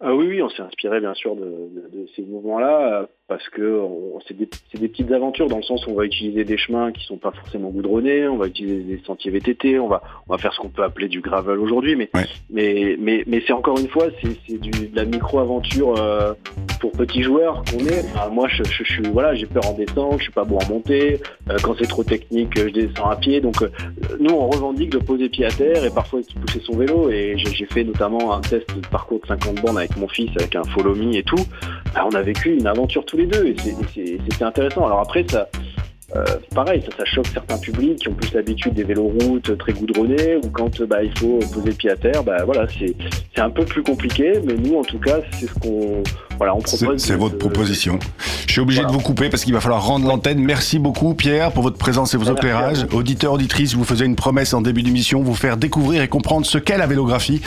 Ah 0.00 0.14
oui, 0.14 0.26
oui, 0.28 0.42
on 0.42 0.48
s'est 0.50 0.62
inspiré 0.62 1.00
bien 1.00 1.14
sûr 1.14 1.34
de, 1.34 1.42
de, 1.42 2.00
de 2.00 2.06
ces 2.14 2.22
mouvements-là 2.22 3.08
parce 3.26 3.48
que 3.48 3.80
c'est 4.28 4.36
des, 4.36 4.48
des, 4.74 4.88
petites 4.88 5.10
aventures 5.10 5.48
dans 5.48 5.56
le 5.56 5.62
sens 5.62 5.86
où 5.86 5.90
on 5.90 5.94
va 5.94 6.04
utiliser 6.04 6.44
des 6.44 6.58
chemins 6.58 6.92
qui 6.92 7.04
sont 7.06 7.16
pas 7.16 7.30
forcément 7.30 7.70
goudronnés, 7.70 8.28
on 8.28 8.36
va 8.36 8.48
utiliser 8.48 8.82
des 8.82 9.02
sentiers 9.06 9.30
VTT, 9.30 9.78
on 9.78 9.88
va 9.88 10.02
on 10.28 10.32
va 10.34 10.38
faire 10.38 10.52
ce 10.52 10.60
qu'on 10.60 10.68
peut 10.68 10.82
appeler 10.82 11.08
du 11.08 11.22
gravel 11.22 11.58
aujourd'hui, 11.58 11.96
mais, 11.96 12.10
ouais. 12.14 12.26
mais 12.50 12.96
mais 12.98 13.24
mais 13.26 13.42
c'est 13.46 13.54
encore 13.54 13.78
une 13.78 13.88
fois 13.88 14.08
c'est 14.20 14.60
de 14.60 14.94
la 14.94 15.06
micro-aventure 15.06 15.94
euh, 15.98 16.34
pour 16.80 16.92
petits 16.92 17.22
joueurs 17.22 17.62
qu'on 17.64 17.86
est. 17.86 18.04
Enfin, 18.14 18.28
moi 18.28 18.46
je, 18.48 18.62
je, 18.62 19.02
voilà 19.10 19.34
j'ai 19.34 19.46
peur 19.46 19.66
en 19.66 19.72
descente, 19.72 20.18
je 20.18 20.24
suis 20.24 20.32
pas 20.32 20.44
bon 20.44 20.58
en 20.58 20.68
montée, 20.68 21.18
euh, 21.48 21.56
quand 21.62 21.74
c'est 21.78 21.88
trop 21.88 22.04
technique 22.04 22.58
je 22.58 22.68
descends 22.68 23.08
à 23.08 23.16
pied, 23.16 23.40
donc 23.40 23.62
euh, 23.62 23.70
nous 24.20 24.34
on 24.34 24.48
revendique 24.48 24.90
de 24.90 24.98
poser 24.98 25.30
pied 25.30 25.46
à 25.46 25.50
terre 25.50 25.82
et 25.82 25.90
parfois 25.90 26.20
de 26.20 26.40
pousser 26.40 26.60
son 26.60 26.76
vélo 26.76 27.08
et 27.08 27.36
j'ai 27.38 27.66
fait 27.66 27.84
notamment 27.84 28.34
un 28.34 28.42
test 28.42 28.66
de 28.76 28.86
parcours 28.86 29.20
de 29.20 29.26
50 29.28 29.62
bornes 29.62 29.78
avec 29.78 29.96
mon 29.96 30.08
fils 30.08 30.30
avec 30.36 30.54
un 30.56 30.64
follow 30.64 30.94
me 30.94 31.14
et 31.14 31.22
tout. 31.22 31.36
Ben, 31.94 32.02
on 32.10 32.14
a 32.14 32.22
vécu 32.22 32.54
une 32.54 32.66
aventure 32.66 33.06
les 33.16 33.26
deux 33.26 33.46
et 33.46 33.56
c'était 33.56 34.44
intéressant. 34.44 34.86
Alors 34.86 35.00
après, 35.00 35.24
ça, 35.28 35.48
euh, 36.16 36.24
pareil, 36.54 36.82
ça, 36.82 36.96
ça, 36.96 37.04
choque 37.04 37.26
certains 37.26 37.58
publics 37.58 37.98
qui 37.98 38.08
ont 38.08 38.14
plus 38.14 38.32
l'habitude 38.34 38.74
des 38.74 38.84
véloroutes 38.84 39.56
très 39.58 39.72
goudronnés 39.72 40.36
ou 40.36 40.50
quand 40.50 40.82
bah, 40.82 41.02
il 41.02 41.16
faut 41.18 41.38
poser 41.52 41.70
le 41.70 41.76
pied 41.76 41.90
à 41.90 41.96
terre, 41.96 42.22
bah, 42.22 42.44
voilà, 42.44 42.66
c'est 42.68 43.40
un 43.40 43.50
peu 43.50 43.64
plus 43.64 43.82
compliqué, 43.82 44.34
mais 44.44 44.54
nous 44.54 44.76
en 44.76 44.84
tout 44.84 44.98
cas, 44.98 45.20
c'est 45.32 45.46
ce 45.46 45.54
qu'on 45.54 46.02
voilà, 46.36 46.54
on 46.54 46.60
propose. 46.60 47.02
C'est 47.02 47.16
votre 47.16 47.38
proposition. 47.38 47.98
Je 48.46 48.52
suis 48.52 48.60
obligé 48.60 48.82
voilà. 48.82 48.96
de 48.96 48.98
vous 48.98 49.02
couper 49.02 49.28
parce 49.28 49.44
qu'il 49.44 49.54
va 49.54 49.60
falloir 49.60 49.84
rendre 49.84 50.06
l'antenne. 50.06 50.38
Merci 50.38 50.78
beaucoup 50.78 51.14
Pierre 51.14 51.52
pour 51.52 51.62
votre 51.62 51.78
présence 51.78 52.14
et 52.14 52.16
vos 52.16 52.24
Merci 52.24 52.38
éclairages. 52.38 52.86
Auditeurs, 52.92 53.32
auditrices, 53.32 53.74
vous 53.74 53.84
faisais 53.84 54.04
une 54.04 54.16
promesse 54.16 54.54
en 54.54 54.60
début 54.60 54.82
d'émission, 54.82 55.22
vous 55.22 55.34
faire 55.34 55.56
découvrir 55.56 56.02
et 56.02 56.08
comprendre 56.08 56.46
ce 56.46 56.58
qu'est 56.58 56.78
la 56.78 56.86
vélographie. 56.86 57.40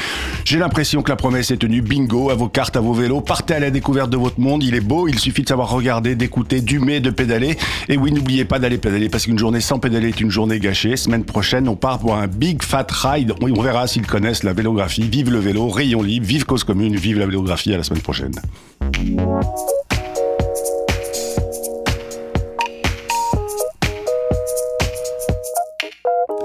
J'ai 0.45 0.59
l'impression 0.59 1.01
que 1.01 1.09
la 1.09 1.15
promesse 1.15 1.51
est 1.51 1.57
tenue. 1.57 1.81
Bingo, 1.81 2.29
à 2.29 2.35
vos 2.35 2.49
cartes, 2.49 2.75
à 2.75 2.79
vos 2.79 2.93
vélos, 2.93 3.21
partez 3.21 3.55
à 3.55 3.59
la 3.59 3.71
découverte 3.71 4.09
de 4.09 4.17
votre 4.17 4.39
monde. 4.39 4.63
Il 4.63 4.75
est 4.75 4.81
beau, 4.81 5.07
il 5.07 5.19
suffit 5.19 5.43
de 5.43 5.49
savoir 5.49 5.69
regarder, 5.69 6.15
d'écouter, 6.15 6.61
d'humer, 6.61 6.99
de 6.99 7.09
pédaler. 7.09 7.57
Et 7.89 7.97
oui, 7.97 8.11
n'oubliez 8.11 8.45
pas 8.45 8.59
d'aller 8.59 8.77
pédaler 8.77 9.09
parce 9.09 9.25
qu'une 9.25 9.39
journée 9.39 9.61
sans 9.61 9.79
pédaler 9.79 10.09
est 10.09 10.21
une 10.21 10.31
journée 10.31 10.59
gâchée. 10.59 10.95
Semaine 10.97 11.23
prochaine, 11.23 11.67
on 11.67 11.75
part 11.75 11.99
pour 11.99 12.15
un 12.15 12.27
big 12.27 12.63
fat 12.63 12.87
ride. 12.89 13.33
On 13.41 13.61
verra 13.61 13.87
s'ils 13.87 14.07
connaissent 14.07 14.43
la 14.43 14.53
vélographie. 14.53 15.07
Vive 15.09 15.31
le 15.31 15.39
vélo, 15.39 15.67
rayon 15.69 16.01
libre, 16.01 16.25
vive 16.25 16.45
cause 16.45 16.63
commune, 16.63 16.95
vive 16.95 17.19
la 17.19 17.25
vélographie. 17.25 17.73
À 17.73 17.77
la 17.77 17.83
semaine 17.83 18.01
prochaine. 18.01 18.33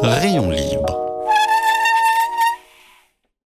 Rayon 0.02 0.50
libre 0.50 0.71